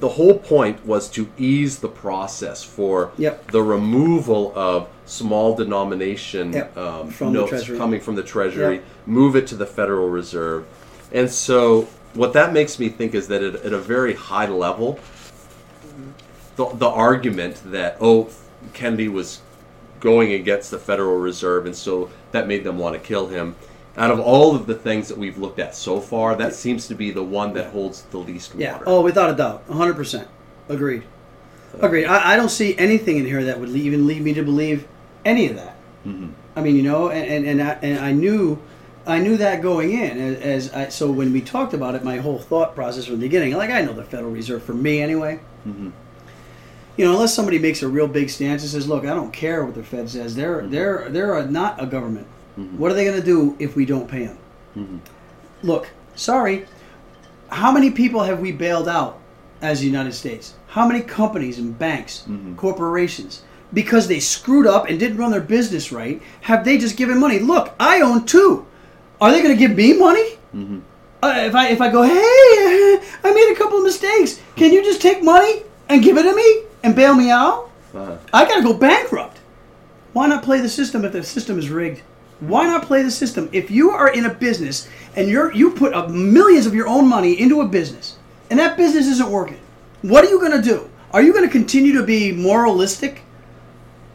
[0.00, 3.52] the whole point was to ease the process for Yep.
[3.52, 6.76] the removal of small denomination Yep.
[6.76, 8.84] um, From notes coming from the Treasury, Yep.
[9.06, 10.64] move it to the Federal Reserve.
[11.12, 14.98] And so, what that makes me think is that at, at a very high level,
[16.56, 18.28] the, the argument that, oh,
[18.74, 19.40] Kennedy was
[20.00, 23.56] going against the Federal Reserve, and so that made them want to kill him.
[23.96, 26.94] Out of all of the things that we've looked at so far, that seems to
[26.94, 28.74] be the one that holds the least Yeah.
[28.74, 28.84] water.
[28.86, 30.28] Oh, without a doubt, hundred percent.
[30.68, 31.02] Agreed.
[31.80, 32.04] Agreed.
[32.06, 34.86] I, I don't see anything in here that would even lead me to believe
[35.24, 35.76] any of that.
[36.06, 36.30] Mhm.
[36.56, 38.58] I mean, you know, and and and I, and I knew,
[39.06, 40.88] I knew that going in as, as I.
[40.88, 43.82] So when we talked about it, my whole thought process from the beginning, like I
[43.82, 45.40] know the Federal Reserve for me anyway.
[45.66, 45.92] Mhm.
[46.96, 49.64] You know, unless somebody makes a real big stance and says, "Look, I don't care
[49.64, 50.34] what the Fed says.
[50.34, 52.26] They're they're they're not a government.
[52.76, 54.38] What are they going to do if we don't pay them?"
[54.76, 54.98] Mhm.
[55.62, 56.66] Look, sorry.
[57.50, 59.18] How many people have we bailed out
[59.62, 60.54] as the United States?
[60.68, 62.56] How many companies and banks, Mhm.
[62.56, 63.42] corporations,
[63.72, 67.38] because they screwed up and didn't run their business right, have they just given money?
[67.38, 68.66] Look, I own two.
[69.20, 70.38] Are they going to give me money?
[70.54, 70.80] Mhm.
[71.22, 72.12] Uh, if I if I go, hey,
[73.24, 74.40] I made a couple of mistakes.
[74.56, 77.70] Can you just take money and give it to me and bail me out?
[77.94, 78.16] Uh-huh.
[78.32, 79.38] I got to go bankrupt.
[80.12, 82.02] Why not play the system if the system is rigged?
[82.40, 83.48] Why not play the system?
[83.52, 87.08] If you are in a business and you're you put up millions of your own
[87.08, 88.16] money into a business
[88.48, 89.58] and that business isn't working,
[90.02, 90.88] what are you going to do?
[91.10, 93.22] Are you going to continue to be moralistic,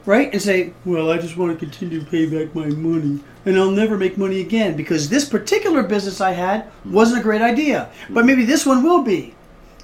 [0.05, 0.31] right?
[0.31, 3.71] And say, "Well, I just want to continue to pay back my money and I'll
[3.71, 8.25] never make money again because this particular business I had wasn't a great idea, but
[8.25, 9.35] maybe this one will be."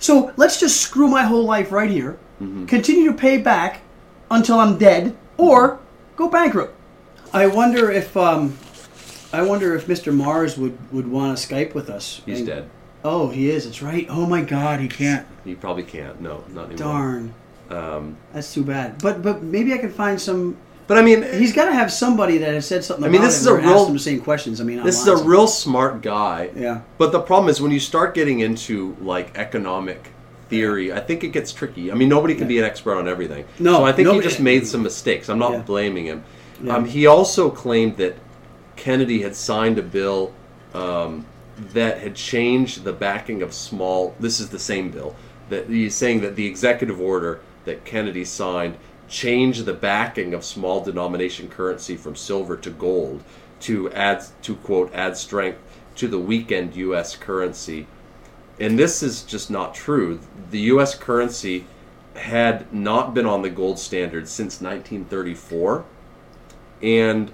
[0.02, 2.18] So, let's just screw my whole life right here.
[2.68, 3.82] Continue to pay back
[4.32, 5.78] until I'm dead or
[6.16, 6.74] go bankrupt.
[7.34, 8.58] I wonder if um,
[9.34, 10.14] I wonder if Mr.
[10.16, 12.22] Marrs would, would want to Skype with us.
[12.26, 12.70] He's And- dead.
[13.04, 13.66] Oh, he is.
[13.66, 14.06] It's right.
[14.10, 15.26] Oh my God, he can't.
[15.46, 16.20] He probably can't.
[16.20, 16.78] No, not anymore.
[16.78, 17.34] Darn.
[17.70, 19.02] Um, That's too bad.
[19.02, 20.58] But but maybe I can find some.
[20.88, 23.06] but I mean, He's got to have somebody that has said something.
[23.06, 24.60] I mean, this is a asked real- him the same questions.
[24.60, 26.50] I mean, this is a real smart guy.
[26.56, 26.82] Yeah.
[26.98, 30.12] But the problem is when you start getting into like economic
[30.50, 31.92] theory, I think it gets tricky.
[31.92, 33.46] I mean, nobody can be an expert on everything.
[33.60, 35.30] No, so I think nobody- he just made some mistakes.
[35.30, 35.62] I'm not Yeah.
[35.62, 36.24] blaming him.
[36.64, 36.76] Yeah.
[36.76, 38.16] Um, he also claimed that
[38.76, 40.34] Kennedy had signed a bill
[40.74, 41.26] um,
[41.74, 44.16] that had changed the backing of small.
[44.20, 45.16] This is the same bill
[45.50, 50.84] that he's saying that the executive order that Kennedy signed changed the backing of small
[50.84, 53.24] denomination currency from silver to gold
[53.60, 55.60] to add to quote add strength
[55.96, 57.16] to the weakened U.S.
[57.16, 57.88] currency.
[58.60, 60.20] And this is just not true.
[60.52, 60.96] The U.S.
[60.96, 61.66] currency
[62.16, 65.86] had not been on the gold standard since 1934,
[66.82, 67.32] and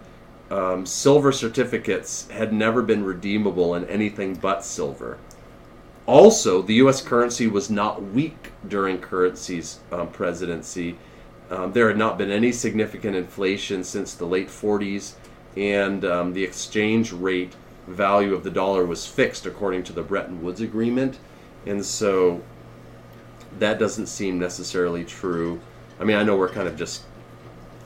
[0.52, 5.18] um, silver certificates had never been redeemable in anything but silver.
[6.08, 7.02] Also, the U.S.
[7.02, 10.98] currency was not weak during currency's um, presidency.
[11.50, 15.14] Um, there had not been any significant inflation since the late 40s,
[15.58, 17.54] and um, the exchange rate
[17.88, 21.18] value of the dollar was fixed according to the Bretton Woods Agreement.
[21.66, 22.42] And so
[23.60, 25.60] that doesn't seem necessarily true.
[26.00, 27.04] I mean, I know we're kind of just.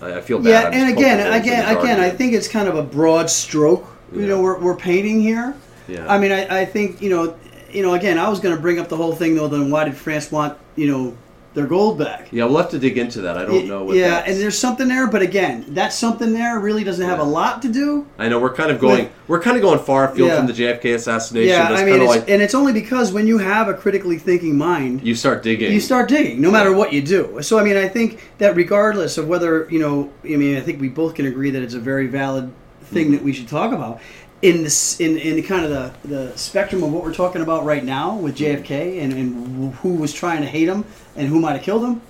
[0.01, 0.73] I I feel bad.
[0.73, 3.29] Yeah, and again, poking holes in again, again, I think it's kind of a broad
[3.29, 3.85] stroke.
[4.13, 4.27] You Yeah.
[4.27, 5.55] know, we're, we're painting here.
[5.87, 6.11] Yeah.
[6.11, 7.35] I mean, I, I think you know,
[7.73, 9.47] you know, again, I was going to bring up the whole thing though.
[9.47, 11.17] Then why did France want you know
[11.55, 12.27] their gold back?
[12.31, 13.35] Yeah, we'll have to dig into that.
[13.37, 13.95] I don't know what.
[13.95, 17.23] yeah, that's- and there's something there, but again, that something there really doesn't have Yeah.
[17.25, 18.05] a lot to do.
[18.19, 19.05] I know we're kind of going.
[19.05, 20.37] With- we're kind of going far afield Yeah.
[20.37, 21.49] from the JFK assassination.
[21.49, 23.67] Yeah, That's I mean, kind of it's, like and it's only because when you have
[23.67, 25.71] a critically thinking mind, you start digging.
[25.73, 27.39] you start digging, no matter what you do.
[27.41, 30.79] So, I mean, I think that regardless of whether you know, I mean, I think
[30.79, 32.51] we both can agree that it's a very valid
[32.83, 33.13] thing Mm-hmm.
[33.15, 33.99] that we should talk about.
[34.41, 37.83] In this, in in kind of the, the spectrum of what we're talking about right
[37.83, 38.63] now with Mm-hmm.
[38.63, 40.85] JFK and, and who was trying to hate him
[41.17, 42.01] and who might have killed him,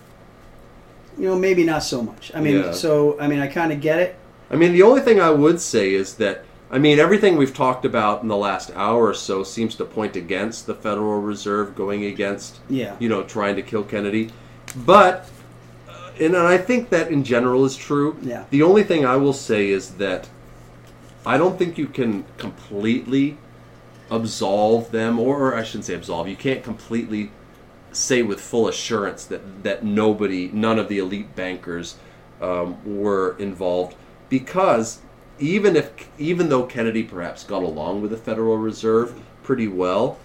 [1.18, 2.32] you know, maybe not so much.
[2.36, 2.72] I mean, Yeah.
[2.72, 4.16] so I mean, I kind of get it.
[4.52, 7.84] I mean, the only thing I would say is that I mean everything we've talked
[7.84, 12.06] about in the last hour or so seems to point against the Federal Reserve going
[12.06, 12.96] against Yeah.
[13.00, 14.30] you know trying to kill Kennedy,
[14.76, 15.28] but
[15.90, 18.18] uh, and I think that in general is true.
[18.22, 18.44] Yeah.
[18.52, 20.30] The only thing I will say is that
[21.26, 23.38] I don't think you can completely
[24.10, 26.28] absolve them, or, or I shouldn't say absolve.
[26.28, 27.32] You can't completely
[27.92, 31.98] say with full assurance that that nobody, none of the elite bankers
[32.42, 33.96] um, were involved,
[34.30, 35.00] because
[35.40, 39.14] even if even though Kennedy perhaps got along with the Federal Reserve
[39.44, 40.18] pretty well,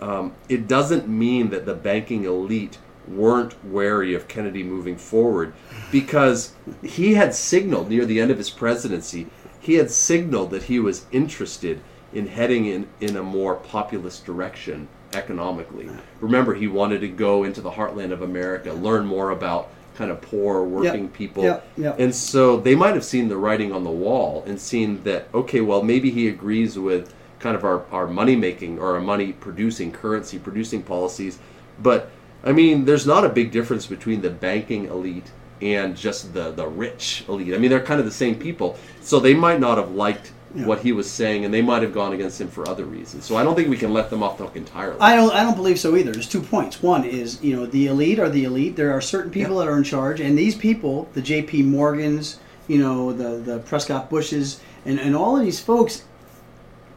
[0.00, 2.78] um, it doesn't mean that the banking elite
[3.08, 5.52] weren't wary of Kennedy moving forward
[5.90, 9.26] because he had signaled near the end of his presidency,
[9.60, 11.80] he had signaled that he was interested
[12.12, 15.88] in heading in, in a more populist direction economically.
[16.20, 20.20] Remember, he wanted to go into the heartland of America, learn more about kind of
[20.22, 21.42] poor working Yep, people.
[21.44, 21.98] yep, yep.
[21.98, 25.60] And so they might have seen the writing on the wall and seen that, okay,
[25.60, 29.92] well, maybe he agrees with kind of our, our money making or our money producing,
[29.92, 31.38] currency producing policies.
[31.82, 32.10] But,
[32.44, 35.32] I mean, there's not a big difference between the banking elite
[35.62, 37.54] and just the, the rich elite.
[37.54, 38.76] I mean, they're kind of the same people.
[39.00, 40.66] So they might not have liked Yeah.
[40.66, 43.24] what he was saying and they might have gone against him for other reasons.
[43.24, 44.96] So I don't think we can let them off the hook entirely.
[45.00, 45.32] I don't.
[45.32, 46.12] I don't believe so either.
[46.12, 46.82] There's two points.
[46.82, 48.74] One is you know the elite are the elite.
[48.74, 51.62] There are certain people that are in charge, and these people, the J.P.
[51.62, 56.02] Morgans, you know, the the Prescott Bushes, and and all of these folks,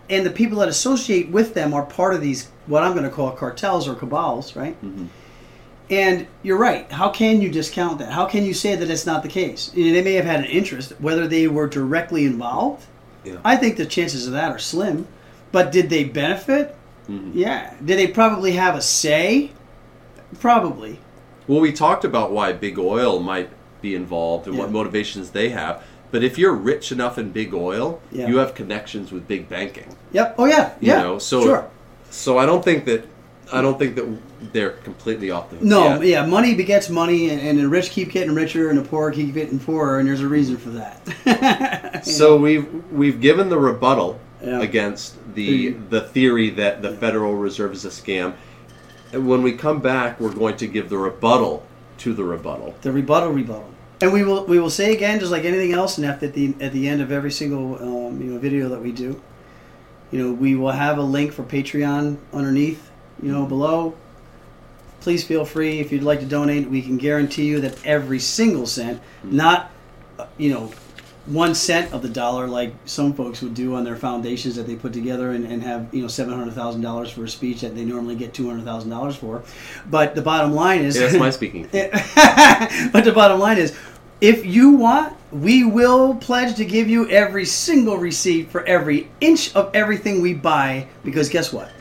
[0.09, 3.11] and the people that associate with them are part of these what I'm going to
[3.11, 4.76] call cartels or cabals, right?
[4.84, 5.05] Mm-hmm.
[5.89, 6.89] And you're right.
[6.91, 8.11] How can you discount that?
[8.11, 9.71] How can you say that it's not the case?
[9.75, 12.86] You know, they may have had an interest, whether they were directly involved.
[13.23, 13.38] Yeah.
[13.43, 15.07] I think the chances of that are slim.
[15.51, 16.75] But did they benefit?
[17.09, 17.38] Mm-hmm.
[17.38, 17.73] Yeah.
[17.84, 19.51] Did they probably have a say?
[20.39, 20.99] Probably.
[21.47, 23.49] Well, we talked about why big oil might
[23.81, 25.84] be involved and what motivations they have.
[26.11, 28.27] But if you're rich enough in big oil, Yeah.
[28.27, 29.95] you have connections with big banking.
[30.13, 30.36] Yep.
[30.38, 30.71] Oh yeah.
[30.79, 31.01] You Yeah.
[31.03, 31.69] know, so sure.
[32.09, 33.05] so I don't think that
[33.51, 34.07] I don't think that
[34.53, 35.57] they're completely off the.
[35.65, 35.95] No.
[35.95, 36.03] yet.
[36.05, 36.25] Yeah.
[36.25, 39.59] Money begets money, and, and the rich keep getting richer, and the poor keep getting
[39.59, 42.01] poorer, and there's a reason for that.
[42.05, 44.59] So we've we've given the rebuttal Yeah.
[44.61, 48.33] against the the theory that the Federal Reserve is a scam.
[49.13, 51.65] And when we come back, we're going to give the rebuttal
[51.99, 52.73] to the rebuttal.
[52.81, 53.69] the rebuttal, rebuttal.
[54.01, 56.73] And we will we will say again, just like anything else, and at the at
[56.73, 59.21] the end of every single um, you know video that we do,
[60.11, 62.89] you know we will have a link for Patreon underneath,
[63.22, 63.95] you know below.
[65.01, 66.70] Please feel free if you'd like to donate.
[66.70, 69.72] We can guarantee you that every single cent, not
[70.18, 70.72] uh, you know
[71.26, 74.76] one cent of the dollar like some folks would do on their foundations that they
[74.76, 77.76] put together and, and have you know seven hundred thousand dollars for a speech that
[77.76, 79.43] they normally get two hundred thousand dollars for.
[79.89, 81.64] But the bottom line is Yeah, that's my speaking.
[82.91, 83.78] but the bottom line is,
[84.20, 89.55] if you want, we will pledge to give you every single receipt for every inch
[89.55, 90.88] of everything we buy.
[91.05, 91.72] Because guess what?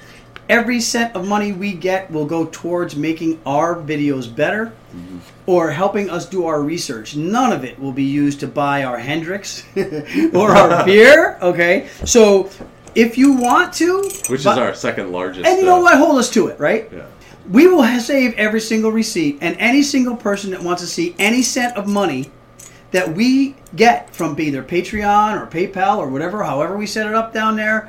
[0.53, 4.75] Every cent of money we get will go towards making our videos better
[5.47, 7.17] or helping us do our research.
[7.17, 9.65] None of it will be used to buy our Hendrick's
[10.35, 11.39] or our beer.
[11.41, 11.89] Okay?
[12.05, 12.51] So
[12.95, 14.03] if you want to.
[14.29, 15.47] Which but- is our second largest.
[15.47, 15.97] And you know uh, what?
[15.97, 16.87] Hold us to it, right?
[16.93, 17.07] Yeah.
[17.51, 21.41] We will save every single receipt, and any single person that wants to see any
[21.41, 22.31] cent of money
[22.91, 27.33] that we get from either Patreon or PayPal or whatever, however we set it up
[27.33, 27.89] down there,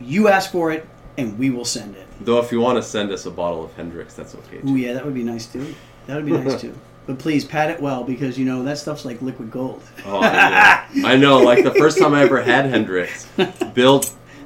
[0.00, 2.06] you ask for it, and we will send it.
[2.20, 4.60] Though, if you want to send us a bottle of Hendrick's, that's okay.
[4.68, 5.74] Ooh, yeah, that would be nice too.
[6.06, 6.74] That would be nice too.
[7.06, 9.82] But please pat it well because you know that stuff's like liquid gold.
[10.06, 11.06] Oh, I know.
[11.08, 11.38] I know.
[11.40, 13.26] Like the first time I ever had Hendrick's,
[13.74, 14.02] Bill,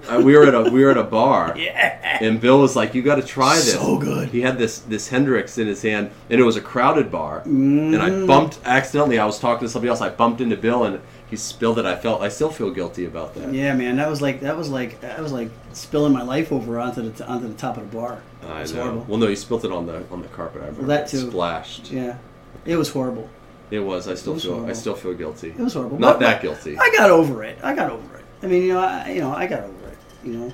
[0.08, 2.18] uh, we were at a we were at a bar, Yeah.
[2.20, 4.30] and Bill was like, "You got to try this." So good.
[4.30, 7.42] He had this this Hendrick's in his hand, and it was a crowded bar.
[7.44, 8.00] And Mm.
[8.24, 9.20] I bumped accidentally.
[9.20, 10.00] I was talking to somebody else.
[10.00, 10.98] I bumped into Bill, and
[11.30, 11.84] he spilled it.
[11.84, 12.22] I felt.
[12.22, 13.52] I still feel guilty about that.
[13.52, 16.78] Yeah, man, that was like that was like that was like spilling my life over
[16.80, 18.22] onto the onto the top of the bar.
[18.42, 18.74] I know.
[18.74, 19.04] horrible.
[19.08, 20.62] Well, no, you spilled it on the on the carpet.
[20.62, 20.86] I remember.
[20.88, 21.30] that too.
[21.30, 21.90] splashed.
[21.90, 22.16] Yeah,
[22.64, 23.28] it was horrible.
[23.70, 24.08] It was.
[24.08, 24.64] I still was feel.
[24.66, 25.50] I still feel guilty.
[25.50, 25.98] It was horrible.
[25.98, 26.78] Not But- that guilty.
[26.78, 27.58] I got over it.
[27.62, 28.24] I got over it.
[28.42, 29.98] I mean, you know, I, you know, I got over it.
[30.24, 30.52] You know,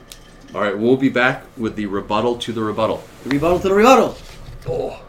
[0.55, 3.03] All right, we'll be back with the rebuttal to the rebuttal.
[3.23, 4.17] the rebuttal to the rebuttal.
[4.69, 5.01] Oh.